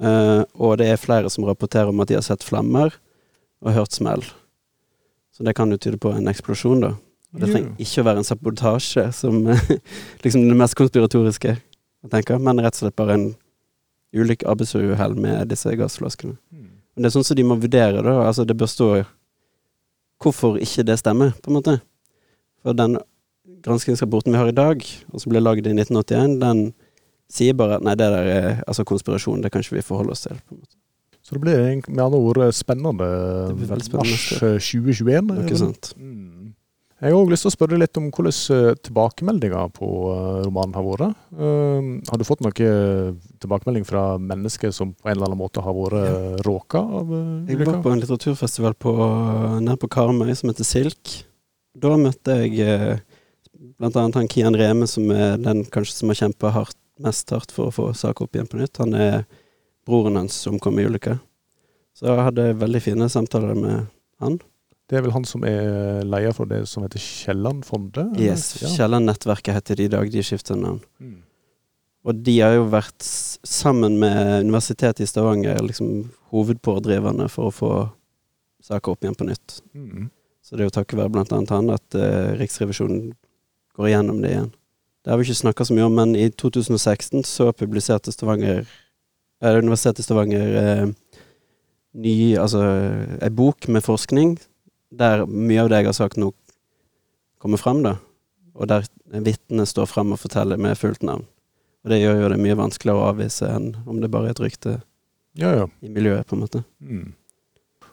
Uh, 0.00 0.48
og 0.56 0.78
det 0.80 0.86
er 0.88 1.00
flere 1.00 1.28
som 1.28 1.44
rapporterer 1.44 1.90
om 1.92 2.00
at 2.00 2.08
de 2.08 2.16
har 2.16 2.24
sett 2.24 2.44
flammer 2.44 2.94
og 3.60 3.74
hørt 3.76 3.92
smell. 3.92 4.24
Så 5.36 5.44
det 5.44 5.54
kan 5.56 5.70
jo 5.72 5.76
tyde 5.76 6.00
på 6.00 6.12
en 6.16 6.28
eksplosjon, 6.30 6.80
da. 6.80 6.94
Og 7.30 7.42
det 7.42 7.50
trenger 7.52 7.84
ikke 7.84 8.02
å 8.02 8.06
være 8.08 8.22
en 8.22 8.26
sabotasje, 8.26 9.04
som 9.14 9.44
liksom 10.24 10.48
det 10.48 10.56
mest 10.56 10.76
konspiratoriske, 10.78 11.54
jeg 12.00 12.12
tenker, 12.14 12.40
men 12.40 12.62
rett 12.64 12.78
og 12.78 12.86
slett 12.86 12.96
bare 12.96 13.18
en 13.18 13.26
ulykke, 14.16 14.48
arbeidsuhell 14.48 15.14
med 15.20 15.52
disse 15.52 15.76
gassflaskene. 15.78 16.34
Mm. 16.50 16.66
Men 16.94 17.04
det 17.04 17.10
er 17.10 17.14
sånn 17.14 17.28
som 17.28 17.38
de 17.38 17.46
må 17.46 17.60
vurdere, 17.60 18.02
da. 18.02 18.16
Altså, 18.24 18.48
det 18.48 18.56
bør 18.58 18.72
stå 18.72 18.88
hvorfor 20.20 20.58
ikke 20.60 20.84
det 20.88 20.98
stemmer, 21.00 21.36
på 21.44 21.52
en 21.52 21.60
måte. 21.60 21.76
For 22.64 22.76
den 22.76 22.98
granskingsrapporten 23.64 24.34
vi 24.34 24.40
har 24.40 24.50
i 24.50 24.56
dag, 24.56 24.84
og 25.12 25.22
som 25.22 25.32
ble 25.32 25.42
lagd 25.42 25.66
i 25.66 25.74
1981, 25.74 26.38
den 26.42 26.62
sier 27.30 27.56
bare 27.58 27.78
at 27.78 27.86
nei, 27.86 27.94
det 27.98 28.10
der 28.10 28.28
er 28.34 28.62
altså 28.66 28.86
konspirasjon, 28.88 29.42
det 29.44 29.52
kan 29.52 29.62
ikke 29.62 29.78
vi 29.78 29.86
forholde 29.86 30.16
oss 30.16 30.26
til. 30.26 30.38
på 30.48 30.56
en 30.56 30.62
måte. 30.62 30.76
Så 31.20 31.36
det 31.36 31.42
blir 31.44 31.90
med 31.92 32.00
andre 32.02 32.18
ord 32.18 32.40
spennende, 32.56 33.06
Det 33.52 33.84
spennende. 33.84 33.98
mars 34.00 34.32
eh, 34.42 34.58
2021. 34.58 35.44
Ikke 35.44 35.58
sant? 35.60 35.92
Mm. 35.96 36.54
Jeg 37.00 37.14
har 37.14 37.16
òg 37.16 37.30
lyst 37.32 37.46
til 37.46 37.48
å 37.48 37.54
spørre 37.54 37.78
litt 37.80 37.96
om 37.96 38.10
hvordan 38.12 38.56
eh, 38.56 38.74
tilbakemeldinger 38.84 39.70
på 39.72 39.86
eh, 40.10 40.40
romanen 40.44 40.74
har 40.76 40.84
vært. 40.84 41.14
Eh, 41.32 41.86
har 42.10 42.20
du 42.20 42.26
fått 42.28 42.42
noe 42.44 42.52
tilbakemelding 43.40 43.86
fra 43.88 44.02
mennesker 44.20 44.74
som 44.74 44.92
på 44.92 45.08
en 45.08 45.14
eller 45.14 45.30
annen 45.30 45.40
måte 45.40 45.64
har 45.64 45.76
vært 45.76 45.96
ja. 46.02 46.18
råka 46.44 46.82
av 46.82 47.14
eh, 47.16 47.54
Jeg 47.54 47.62
var 47.62 47.80
på 47.84 47.94
en 47.94 48.02
litteraturfestival 48.02 48.76
på, 48.76 48.96
nede 49.62 49.78
på 49.80 49.92
Karmøy 49.92 50.34
som 50.36 50.52
heter 50.52 50.68
Silk. 50.68 51.14
Da 51.80 51.94
møtte 52.00 52.36
jeg 52.42 52.60
eh, 52.66 53.00
blant 53.80 53.96
annet 53.96 54.18
han 54.18 54.28
Kian 54.28 54.56
Reme, 54.56 54.86
som 54.90 55.08
er 55.14 55.40
den 55.40 55.64
kanskje 55.72 55.96
som 55.96 56.12
har 56.12 56.20
kjempa 56.20 56.52
mest 57.00 57.32
hardt 57.32 57.52
for 57.54 57.70
å 57.70 57.74
få 57.74 57.88
saka 57.96 58.26
opp 58.26 58.36
igjen 58.36 58.48
på 58.50 58.60
nytt. 58.60 58.76
Han 58.82 58.92
er 58.94 59.24
broren 59.88 60.18
hans 60.20 60.36
som 60.44 60.60
kom 60.60 60.78
i 60.78 60.84
ulykka. 60.84 61.16
Så 61.96 62.10
jeg 62.10 62.26
hadde 62.28 62.52
veldig 62.60 62.82
fine 62.84 63.08
samtaler 63.12 63.56
med 63.56 63.88
han. 64.20 64.38
Det 64.90 64.98
er 64.98 65.04
vel 65.06 65.14
han 65.14 65.24
som 65.28 65.44
er 65.46 66.02
leder 66.02 66.34
for 66.34 66.50
det 66.50 66.64
som 66.68 66.84
heter 66.84 67.00
Kielland-fondet? 67.02 68.18
Yes, 68.20 68.62
Ja. 68.62 68.68
Kielland-nettverket 68.74 69.54
heter 69.54 69.76
de 69.76 69.84
i 69.86 69.92
dag, 69.92 70.10
de 70.10 70.22
skifter 70.22 70.58
navn. 70.58 70.80
Mm. 70.98 71.22
Og 72.04 72.22
de 72.24 72.34
har 72.40 72.56
jo 72.56 72.68
vært 72.72 73.04
sammen 73.04 73.98
med 74.00 74.46
Universitetet 74.46 75.04
i 75.04 75.08
Stavanger 75.08 75.60
liksom 75.62 76.10
hovedpådriverne 76.32 77.28
for 77.28 77.48
å 77.48 77.54
få 77.54 77.72
saker 78.64 78.92
opp 78.92 79.04
igjen 79.04 79.18
på 79.18 79.28
nytt. 79.28 79.60
Mm. 79.74 80.08
Så 80.42 80.56
det 80.56 80.64
er 80.64 80.70
jo 80.70 80.76
takket 80.80 80.98
være 80.98 81.22
annet 81.22 81.52
han 81.54 81.70
at 81.70 81.94
eh, 81.94 82.32
Riksrevisjonen 82.40 83.12
går 83.76 83.90
igjennom 83.90 84.20
det 84.22 84.32
igjen. 84.34 84.50
Det 85.00 85.12
har 85.12 85.18
vi 85.20 85.28
ikke 85.28 85.40
snakka 85.40 85.64
så 85.64 85.74
mye 85.76 85.88
om, 85.88 85.96
men 85.96 86.14
i 86.18 86.28
2016 86.30 87.24
så 87.24 87.48
publiserte 87.56 88.12
Stavanger 88.12 88.62
eh, 88.62 89.56
Universitetet 89.56 90.02
i 90.02 90.06
Stavanger 90.06 90.56
eh, 90.60 90.86
ny, 91.96 92.14
altså 92.38 92.60
ei 93.22 93.30
bok 93.32 93.68
med 93.72 93.84
forskning 93.86 94.36
der 94.90 95.24
mye 95.26 95.62
av 95.62 95.70
det 95.70 95.80
jeg 95.80 95.88
har 95.88 95.96
sagt 95.96 96.18
nå, 96.20 96.32
kommer 97.40 97.60
fram, 97.60 97.82
da. 97.86 97.94
Og 98.58 98.68
der 98.68 98.84
vitnene 99.24 99.64
står 99.68 99.88
fram 99.88 100.12
og 100.12 100.20
forteller 100.20 100.60
med 100.60 100.78
fullt 100.78 101.04
navn. 101.06 101.24
Og 101.84 101.92
det 101.92 102.00
gjør 102.02 102.24
jo 102.24 102.30
det 102.34 102.40
mye 102.42 102.58
vanskeligere 102.58 103.00
å 103.00 103.12
avvise 103.14 103.48
enn 103.48 103.70
om 103.88 104.02
det 104.02 104.10
bare 104.12 104.30
er 104.30 104.36
et 104.36 104.42
rykte 104.42 104.80
Ja, 105.38 105.54
ja. 105.54 105.68
i 105.80 105.88
miljøet, 105.88 106.26
på 106.26 106.36
en 106.36 106.42
måte. 106.42 106.64
Mm. 106.82 107.14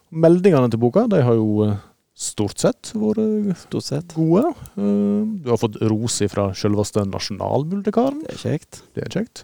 Meldingene 0.09 0.71
til 0.73 0.81
boka 0.81 1.05
de 1.11 1.21
har 1.23 1.37
jo 1.37 1.67
eh, 1.67 1.77
stort 2.17 2.57
sett 2.63 2.91
vært 2.97 3.57
Stort 3.61 3.85
sett. 3.85 4.13
gode. 4.17 4.49
Eh, 4.77 5.23
Du 5.43 5.49
har 5.51 5.59
fått 5.61 5.77
ros 5.85 6.19
fra 6.33 6.49
selveste 6.57 7.03
nasjonalbibliotekaren. 7.05 8.23
Det 8.25 8.33
er 8.33 8.41
kjekt. 8.41 8.81
Det 8.97 9.03
er 9.05 9.13
kjekt. 9.19 9.43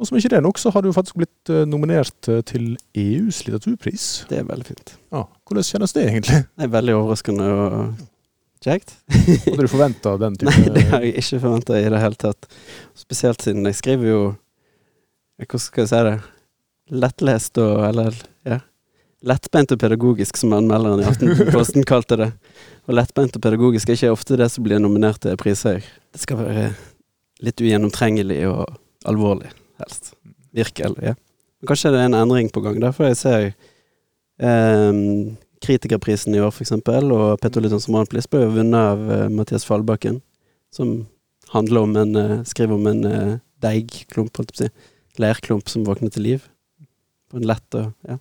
Og 0.00 0.08
som 0.08 0.16
ikke 0.18 0.30
det 0.32 0.38
er 0.40 0.42
nok, 0.46 0.58
så 0.58 0.72
har 0.72 0.82
du 0.82 0.88
faktisk 0.96 1.18
blitt 1.20 1.50
eh, 1.52 1.66
nominert 1.68 2.28
eh, 2.32 2.40
til 2.48 2.72
EUs 2.96 3.42
litteraturpris. 3.46 4.06
Det 4.30 4.40
er 4.40 4.48
veldig 4.48 4.66
fint. 4.66 4.94
Ja, 5.12 5.26
Hvordan 5.46 5.68
kjennes 5.68 5.92
det 5.92 6.06
egentlig? 6.08 6.40
Det 6.56 6.64
er 6.66 6.72
veldig 6.72 6.94
overraskende 6.96 7.50
og 7.52 8.00
kjekt. 8.64 8.96
Hadde 9.44 9.60
du 9.60 9.68
forventa 9.70 10.16
den 10.18 10.36
type 10.40 10.54
Nei, 10.56 10.72
det 10.74 10.84
har 10.90 11.04
jeg 11.04 11.16
ikke 11.20 11.40
forventa 11.44 11.76
i 11.78 11.86
det 11.92 12.00
hele 12.02 12.18
tatt. 12.24 12.48
Spesielt 12.98 13.42
siden 13.44 13.66
jeg 13.68 13.74
skriver 13.78 14.08
jo 14.08 14.20
Hvordan 15.42 15.60
skal 15.68 15.82
jeg 15.84 15.90
si 15.92 16.02
det? 16.08 16.16
Lettlest 17.02 17.58
og 17.62 17.84
Eller, 17.88 18.16
ja. 18.48 18.58
Lettbeint 19.22 19.70
og 19.70 19.78
pedagogisk, 19.78 20.38
som 20.40 20.54
anmelderen 20.56 21.02
i 21.02 21.06
Aftenposten 21.06 21.84
kalte 21.86 22.18
det. 22.18 22.30
Og 22.88 22.96
lettbeint 22.98 23.36
og 23.38 23.42
pedagogisk 23.44 23.90
er 23.90 23.98
ikke 23.98 24.14
ofte 24.14 24.38
det 24.40 24.48
som 24.50 24.64
blir 24.66 24.82
nominert 24.82 25.20
til 25.22 25.36
priser. 25.38 25.84
Det 26.10 26.22
skal 26.24 26.40
være 26.40 26.64
litt 27.42 27.62
ugjennomtrengelig 27.62 28.40
og 28.50 28.64
alvorlig, 29.08 29.52
helst. 29.82 30.14
Virkelig. 30.52 30.98
ja. 31.02 31.14
Kanskje 31.66 31.92
det 31.94 32.00
er 32.02 32.10
en 32.10 32.18
endring 32.18 32.50
på 32.50 32.60
gang, 32.64 32.80
Derfor 32.82 33.06
jeg 33.06 33.20
ser 33.20 33.44
eh, 34.42 35.00
Kritikerprisen 35.62 36.34
i 36.34 36.40
år, 36.42 36.50
for 36.50 36.64
eksempel, 36.66 37.12
og 37.14 37.38
Petter 37.40 37.62
Lyttons 37.62 37.86
romanpris 37.86 38.26
ble 38.26 38.48
vunnet 38.50 38.78
av 38.78 39.06
eh, 39.06 39.28
Mathias 39.30 39.66
Fallbakken, 39.68 40.18
som 40.74 41.04
handler 41.54 41.86
om 41.86 41.94
en 42.00 42.18
eh, 42.18 42.42
Skriver 42.48 42.74
om 42.74 42.90
en 42.90 43.04
eh, 43.06 43.38
deigklump, 43.62 44.34
holdt 44.34 44.50
jeg 44.58 44.72
på 44.72 44.80
å 44.80 44.82
si. 44.82 44.90
Leirklump 45.22 45.68
som 45.68 45.84
våkner 45.86 46.10
til 46.10 46.24
liv. 46.24 46.44
På 47.30 47.38
en 47.38 47.46
lett 47.46 47.76
og 47.78 47.92
ja, 48.08 48.16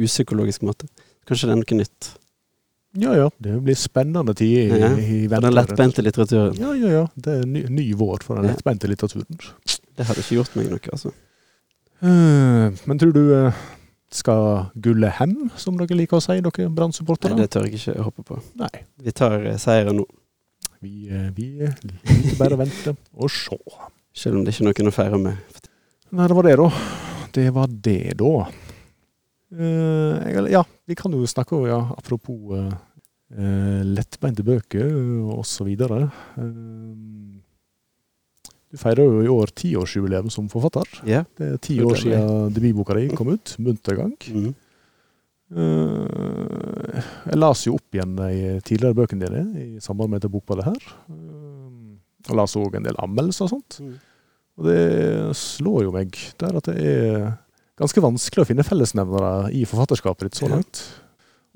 upsykologisk 0.00 0.64
måte. 0.66 0.88
Kanskje 1.28 1.50
det 1.50 1.54
er 1.56 1.60
noe 1.62 1.78
nytt. 1.82 2.10
Ja 2.98 3.12
ja, 3.14 3.26
det 3.38 3.52
blir 3.62 3.76
spennende 3.78 4.32
tider 4.34 4.74
i, 4.74 4.80
Ja, 4.82 4.88
i 4.98 5.18
For 5.30 5.44
den 5.44 5.54
lettbente 5.54 6.02
litteraturen. 6.02 6.56
Ja 6.58 6.72
ja 6.74 6.88
ja, 6.96 7.02
det 7.14 7.34
er 7.38 7.44
ny, 7.46 7.62
ny 7.70 7.84
vår 7.94 8.24
for 8.26 8.40
den 8.40 8.48
Ja. 8.48 8.56
lettbente 8.56 8.88
litteraturen. 8.90 9.28
Det 9.96 10.06
hadde 10.08 10.24
ikke 10.24 10.40
gjort 10.40 10.56
meg 10.58 10.70
noe, 10.72 10.80
altså. 10.96 11.12
Eh, 12.02 12.72
Men 12.88 12.98
tror 12.98 13.12
du 13.14 13.22
eh, 13.36 13.52
skal 14.10 14.70
gullet 14.74 15.12
hem, 15.20 15.50
som 15.60 15.76
dere 15.78 15.94
liker 15.94 16.18
å 16.18 16.24
si, 16.24 16.40
dere 16.40 16.64
Nei, 16.66 16.74
Brann-supportere? 16.74 17.36
det 17.38 17.50
tør 17.54 17.68
jeg 17.68 17.78
ikke 17.78 18.02
håpe 18.02 18.24
på. 18.26 18.40
Nei. 18.58 18.72
Vi 19.04 19.12
tar 19.14 19.38
eh, 19.46 19.56
seieren 19.60 20.00
nå. 20.00 20.06
Vi, 20.82 21.06
vi 21.36 21.46
liker 21.60 22.38
bare 22.40 22.56
å 22.56 22.60
vente 22.62 22.96
og 23.14 23.30
se. 23.30 23.54
Selv 24.16 24.40
om 24.40 24.44
det 24.44 24.54
ikke 24.56 24.64
er 24.64 24.70
noen 24.72 24.90
å 24.90 24.96
feire 24.96 25.18
med. 25.20 25.60
Nei, 26.10 26.26
det 26.26 26.34
var 26.34 26.48
det, 26.48 26.56
da. 26.58 26.70
Det 27.36 27.46
var 27.54 27.68
det, 27.70 27.98
da. 28.18 28.32
Eh, 29.50 30.50
ja, 30.52 30.64
vi 30.86 30.94
kan 30.94 31.12
jo 31.12 31.26
snakke 31.26 31.56
om, 31.56 31.66
ja, 31.66 31.80
apropos 31.96 32.54
eh, 32.54 33.82
lettbeinte 33.86 34.44
bøker 34.46 34.90
osv. 35.34 35.74
du 38.70 38.78
feirer 38.78 39.02
jo 39.02 39.22
i 39.24 39.30
år 39.34 39.50
tiårsjubileum 39.58 40.30
som 40.30 40.48
forfatter. 40.48 40.86
Yeah. 41.02 41.26
Det 41.34 41.46
er 41.54 41.62
ti 41.62 41.80
år 41.82 41.98
siden 41.98 42.52
debutboka 42.54 42.94
di 42.94 43.08
kom 43.18 43.32
ut. 43.34 43.56
Muntergang. 43.58 44.14
Mhm. 44.30 44.54
Eh, 45.50 47.00
jeg 47.26 47.38
las 47.40 47.64
jo 47.66 47.74
opp 47.74 47.96
igjen 47.96 48.14
de 48.14 48.60
tidligere 48.62 48.94
bøkene 48.94 49.26
dine 49.26 49.42
i 49.58 49.82
samband 49.82 50.12
med 50.12 50.20
dette 50.20 50.30
bokballet 50.30 50.68
her. 50.68 50.92
Uh, 51.10 51.98
jeg 52.28 52.36
las 52.38 52.54
òg 52.54 52.76
en 52.78 52.86
del 52.86 52.98
anmeldelser 53.02 53.48
og 53.48 53.52
sånt. 53.56 53.80
Mm. 53.82 53.96
Og 54.60 54.68
det 54.68 54.84
slår 55.40 55.88
jo 55.88 55.94
meg 55.94 56.14
der 56.38 56.58
at 56.60 56.70
det 56.70 56.76
er 56.86 57.32
ganske 57.80 58.02
vanskelig 58.04 58.44
å 58.44 58.48
finne 58.48 58.66
fellesnevnere 58.66 59.50
i 59.56 59.64
forfatterskapet 59.68 60.28
ditt 60.28 60.40
så 60.40 60.50
langt. 60.50 60.82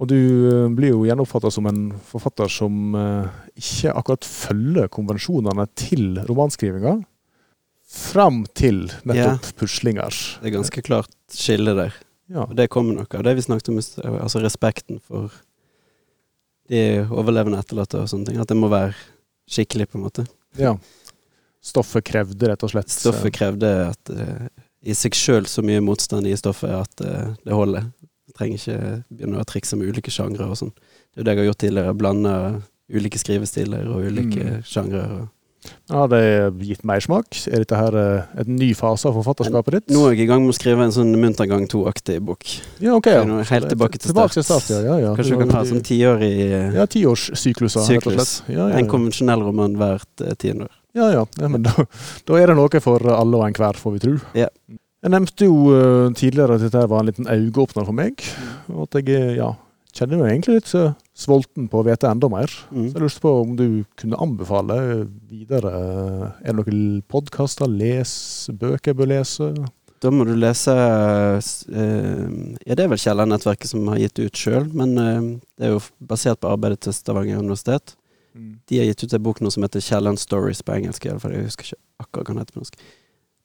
Og 0.01 0.09
du 0.11 0.17
eh, 0.19 0.69
blir 0.75 0.95
jo 0.95 1.05
gjerne 1.07 1.23
oppfatta 1.23 1.53
som 1.55 1.69
en 1.71 1.83
forfatter 2.09 2.51
som 2.51 2.97
eh, 2.99 3.35
ikke 3.61 3.93
akkurat 3.95 4.27
følger 4.27 4.91
konvensjonene 4.93 5.69
til 5.79 6.19
romanskrivinga. 6.27 6.97
Fram 7.95 8.43
til 8.59 8.89
nettopp 9.07 9.53
puslinger. 9.61 10.17
Det 10.41 10.51
er 10.51 10.57
ganske 10.57 10.83
klart 10.87 11.13
skille 11.31 11.77
der. 11.79 11.95
Ja. 12.33 12.49
Og 12.49 12.57
det 12.59 12.71
kommer 12.73 12.97
nok 12.97 13.15
av 13.15 13.23
det 13.27 13.37
vi 13.37 13.45
snakket 13.45 13.71
om, 13.71 13.79
altså 14.17 14.41
respekten 14.43 14.99
for 15.05 15.31
de 16.73 17.05
overlevende 17.13 17.61
etterlatte 17.61 18.01
og 18.01 18.11
sånne 18.11 18.31
ting. 18.31 18.41
At 18.41 18.51
det 18.51 18.57
må 18.59 18.71
være 18.73 18.97
skikkelig, 19.51 19.91
på 19.93 20.01
en 20.01 20.07
måte. 20.09 20.27
ja. 20.59 20.75
Stoffet 21.65 22.05
krevde 22.05 22.51
rett 22.51 22.61
og 22.61 22.69
slett 22.75 22.91
Stoffet 22.93 23.33
krevde 23.33 23.69
at 23.87 24.11
eh, 24.13 24.49
i 24.85 24.95
seg 24.97 25.17
sjøl 25.17 25.47
så 25.51 25.63
mye 25.65 25.81
motstand 25.85 26.27
i 26.29 26.37
stoffet 26.37 26.71
at 26.77 27.05
uh, 27.05 27.35
det 27.45 27.57
holder. 27.57 27.87
Jeg 28.29 28.35
trenger 28.39 28.59
ikke 28.61 29.05
begynne 29.15 29.41
å 29.43 29.47
trikse 29.49 29.77
med 29.79 29.89
ulike 29.95 30.11
sjangre 30.13 30.49
og 30.51 30.59
sånn. 30.61 30.73
Det 31.15 31.21
er 31.21 31.23
jo 31.23 31.25
det 31.29 31.35
jeg 31.35 31.41
har 31.43 31.49
gjort 31.51 31.63
tidligere. 31.63 31.95
Blande 32.01 32.35
ulike 32.93 33.21
skrivestiler 33.21 33.87
og 33.89 34.05
ulike 34.11 34.45
Mm. 34.45 34.63
sjangre. 34.67 35.29
det 36.09 36.21
Har 36.51 36.51
gitt 36.61 36.83
mersmak? 36.85 37.25
Er 37.49 37.63
dette 37.63 37.77
her 37.77 37.95
et 37.97 38.47
en 38.47 38.57
ny 38.59 38.75
fase 38.75 39.09
av 39.09 39.15
forfatterskapet 39.17 39.73
ditt? 39.73 39.95
Nå 39.95 40.03
er 40.09 40.13
jeg 40.13 40.27
i 40.27 40.29
gang 40.29 40.43
med 40.45 40.53
å 40.53 40.59
skrive 40.59 40.85
en 40.85 40.93
sånn 40.93 41.15
Muntergang 41.17 41.65
2-aktig 41.67 42.21
bok. 42.21 42.45
Ja, 42.85 42.95
ok. 42.99 43.07
Ja. 43.07 43.25
helt 43.49 43.71
tilbake 43.71 43.99
til 43.99 44.11
Tilbake 44.13 44.35
til 44.37 44.45
start. 44.45 44.67
start, 44.67 44.85
ja. 44.85 44.93
ja, 44.93 44.99
ja. 45.07 45.15
Kanskje 45.17 45.39
du 45.39 45.41
kan 45.41 45.55
ha 45.57 45.65
sånn 45.65 45.81
tiårig 45.87 46.33
eh, 46.51 46.75
Ja, 46.77 46.85
tiårssykluser, 46.87 47.81
rett 47.89 48.07
og 48.11 48.19
slett. 48.19 48.49
Ja, 48.53 48.69
ja, 48.69 48.79
En 48.79 48.91
konvensjonell 48.91 49.41
roman 49.47 49.79
hvert 49.81 50.21
eh, 50.21 50.35
tiende 50.37 50.69
år. 50.69 50.75
Ja, 50.95 51.11
ja. 51.13 51.27
ja 51.41 51.51
men 51.51 51.65
da, 51.67 51.75
da 52.27 52.41
er 52.41 52.51
det 52.51 52.59
noe 52.59 52.83
for 52.83 53.11
alle 53.11 53.41
og 53.41 53.47
enhver, 53.49 53.79
får 53.81 53.97
vi 53.97 54.03
tro. 54.07 54.17
Ja. 54.39 54.49
Jeg 55.05 55.13
nevnte 55.13 55.45
jo 55.45 55.57
eh, 55.77 56.15
tidligere 56.17 56.57
at 56.57 56.63
dette 56.65 56.87
var 56.89 57.03
en 57.03 57.11
liten 57.11 57.29
øyeåpner 57.29 57.85
for 57.85 57.97
meg. 57.97 58.25
Og 58.73 58.87
at 58.87 59.03
jeg 59.03 59.35
ja, 59.37 59.51
kjenner 59.93 60.23
meg 60.23 60.31
egentlig 60.33 60.63
litt 60.63 60.71
sulten 60.73 61.67
på 61.69 61.83
å 61.83 61.85
vite 61.85 62.09
enda 62.09 62.31
mer. 62.33 62.49
Mm. 62.73 62.87
Så 62.89 62.95
jeg 62.95 63.03
lurte 63.05 63.25
på 63.27 63.33
om 63.43 63.53
du 63.59 63.67
kunne 64.01 64.21
anbefale 64.25 64.79
videre 65.29 65.73
eh, 65.77 66.29
Er 66.41 66.55
det 66.55 66.63
noen 66.63 67.03
podkaster, 67.13 67.69
les, 67.69 68.15
bøker 68.57 68.95
jeg 68.95 69.01
bør 69.03 69.13
lese? 69.13 69.51
Da 70.01 70.13
må 70.13 70.25
du 70.29 70.33
lese 70.37 70.73
eh, 70.73 72.25
Ja, 72.65 72.73
det 72.73 72.87
er 72.87 72.89
vel 72.95 73.03
Kielland-nettverket 73.05 73.75
som 73.75 73.93
har 73.93 74.01
gitt 74.01 74.25
ut 74.25 74.41
sjøl, 74.41 74.71
men 74.73 74.97
det 74.97 75.69
er 75.69 75.77
jo 75.77 75.85
basert 76.01 76.41
på 76.41 76.49
arbeidet 76.55 76.81
til 76.87 76.97
Stavanger 76.97 77.45
universitet. 77.45 77.93
De 78.35 78.79
har 78.79 78.89
gitt 78.89 79.05
ut 79.05 79.13
en 79.15 79.23
bok 79.23 79.41
nå 79.41 79.51
som 79.55 79.63
heter 79.63 79.83
Kielland 79.85 80.19
Stories 80.19 80.63
på 80.67 80.75
engelsk, 80.75 81.07
i 81.07 81.13
alle 81.13 81.23
fall. 81.23 81.37
Jeg 81.37 81.47
husker 81.47 81.69
ikke 81.69 81.81
akkurat 82.03 82.27
hva 82.27 82.35
den 82.35 82.43
heter 82.43 82.57
på 82.57 82.65
norsk. 82.65 82.81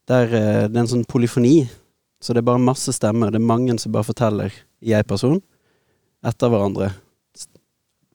Der, 0.10 0.34
eh, 0.34 0.66
det 0.68 0.76
er 0.76 0.82
en 0.82 0.90
sånn 0.90 1.06
polyfoni, 1.06 1.70
så 2.20 2.34
det 2.34 2.42
er 2.42 2.50
bare 2.50 2.64
masse 2.64 2.94
stemmer. 2.96 3.30
Det 3.32 3.38
er 3.38 3.52
mange 3.52 3.78
som 3.80 3.94
bare 3.94 4.08
forteller 4.08 4.56
i 4.82 4.96
ei 4.98 5.04
person 5.04 5.42
etter 6.26 6.52
hverandre. 6.52 6.94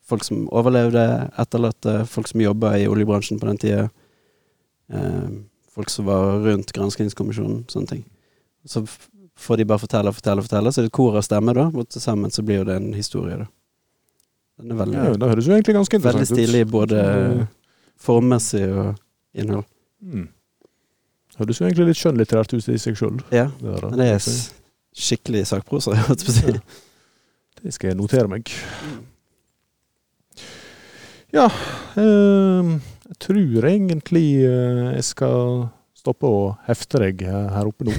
folk 0.05 0.21
som 0.21 0.43
overlevde, 0.53 1.31
etterlatte, 1.41 2.05
folk 2.05 2.29
som 2.29 2.43
jobba 2.43 2.75
i 2.77 2.85
oljebransjen 2.87 3.39
på 3.41 3.47
den 3.47 3.57
tida. 3.57 3.91
Eh, 4.93 5.31
folk 5.73 5.89
som 5.91 6.05
var 6.05 6.45
rundt 6.45 6.73
granskingskommisjonen, 6.77 7.65
sånne 7.73 7.89
ting. 7.89 8.05
Så 8.67 8.85
får 9.37 9.57
de 9.57 9.65
bare 9.65 9.81
fortelle 9.81 10.13
og 10.13 10.19
fortelle 10.19 10.45
fortelle, 10.45 10.73
så 10.73 10.83
er 10.83 10.87
det 10.87 10.93
et 10.93 10.99
kor 10.99 11.17
av 11.17 11.25
stemmer, 11.25 11.57
da. 11.57 11.71
Og 11.73 11.89
til 11.89 12.05
sammen 12.05 12.31
så 12.31 12.45
blir 12.45 12.67
det 12.69 12.77
en 12.77 12.93
historie, 12.93 13.39
da. 13.41 13.49
Den 14.61 14.71
er 14.71 14.79
veldig, 14.85 14.95
Ja, 14.95 15.13
det 15.19 15.29
høres 15.33 15.47
jo 15.49 15.53
egentlig 15.57 15.75
ganske 15.75 15.97
interessant 15.99 16.31
ut. 16.31 16.37
stilig, 16.39 16.65
både 16.71 16.99
formmessig 18.01 18.65
og 18.71 18.95
innhold. 19.35 19.65
mm. 20.03 20.29
Høres 21.39 21.59
jo 21.59 21.67
egentlig 21.67 21.87
litt 21.89 21.99
skjønnlitterært 21.99 22.53
ut 22.55 22.69
i 22.71 22.77
seg 22.79 22.95
sjøl. 22.95 23.17
Ja, 23.35 23.49
det 23.97 24.05
er 24.07 24.21
s- 24.23 24.53
skikkelig 24.95 25.41
sakprosa, 25.51 25.97
si. 26.19 26.53
Det 27.63 27.73
skal 27.75 27.91
jeg 27.91 27.97
notere 27.99 28.29
meg. 28.31 28.53
Ja 31.35 31.49
ehm, 31.99 32.77
Jeg 33.09 33.19
tror 33.19 33.67
egentlig 33.67 34.27
eh, 34.47 34.95
jeg 34.95 35.05
skal 35.11 35.65
stoppe 35.99 36.29
og 36.31 36.57
hefte 36.69 37.01
deg 37.03 37.25
her 37.27 37.67
oppe 37.67 37.89
nå. 37.89 37.95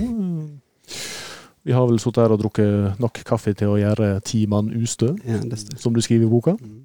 Vi 1.65 1.73
har 1.73 1.87
vel 1.89 1.97
sittet 2.01 2.21
her 2.21 2.33
og 2.35 2.41
drukket 2.43 2.99
nok 3.01 3.21
kaffe 3.25 3.55
til 3.57 3.73
å 3.73 3.79
gjøre 3.79 4.19
ti 4.25 4.43
mann 4.49 4.69
ustø, 4.77 5.15
Ja, 5.25 5.39
som 5.81 5.95
du 5.95 6.01
skriver 6.03 6.27
i 6.27 6.29
boka. 6.29 6.53
Mm. 6.61 6.83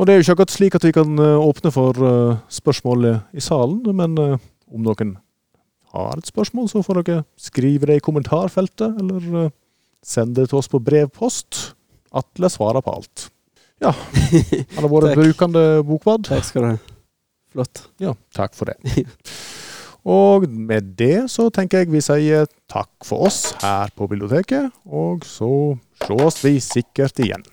Og 0.00 0.06
det 0.06 0.12
er 0.12 0.18
jo 0.18 0.24
ikke 0.24 0.34
akkurat 0.38 0.54
slik 0.54 0.76
at 0.78 0.86
vi 0.86 0.94
kan 0.96 1.18
eh, 1.20 1.38
åpne 1.38 1.70
for 1.74 1.98
eh, 2.08 2.38
spørsmål 2.50 3.10
i 3.36 3.42
salen, 3.44 3.82
men 3.96 4.16
eh, 4.18 4.38
om 4.72 4.86
noen 4.86 5.16
har 5.92 6.18
et 6.18 6.30
spørsmål, 6.30 6.70
så 6.70 6.82
får 6.86 7.02
dere 7.02 7.24
skrive 7.38 7.90
det 7.90 7.98
i 7.98 8.04
kommentarfeltet, 8.04 8.96
eller 9.02 9.20
send 9.20 9.52
sende 10.06 10.40
det 10.40 10.50
til 10.50 10.60
oss 10.62 10.70
på 10.70 10.80
brevpost. 10.82 11.74
Atle 12.16 12.50
svarer 12.50 12.82
på 12.82 12.94
alt. 12.96 13.28
Ja. 13.82 13.92
Han 13.92 14.82
har 14.86 14.90
vært 14.90 15.18
brukende 15.18 15.64
bokbad. 15.86 16.30
Takk 16.30 16.46
skal 16.46 16.64
du 16.64 16.70
ha. 16.72 16.78
Flott. 17.50 17.86
Ja, 18.00 18.14
takk 18.34 18.54
for 18.56 18.70
det. 18.70 19.04
Og 20.04 20.48
med 20.48 20.96
det 20.96 21.30
så 21.30 21.50
tenker 21.52 21.82
jeg 21.82 21.92
vi 21.92 22.00
sier 22.00 22.46
takk 22.70 22.90
for 23.04 23.28
oss 23.28 23.52
her 23.60 23.92
på 23.96 24.08
biblioteket, 24.08 24.70
og 24.86 25.24
så 25.28 25.76
sees 26.06 26.44
vi 26.44 26.60
sikkert 26.60 27.20
igjen. 27.20 27.44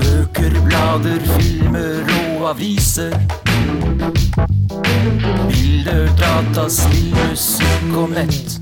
Bøker, 0.00 0.60
blader, 0.68 1.20
filmer 1.38 2.12
og 2.36 2.50
aviser. 2.50 3.16
Bilder, 5.48 6.08
data, 6.20 6.68
spill, 6.68 7.09
Narkomensch. 7.90 8.59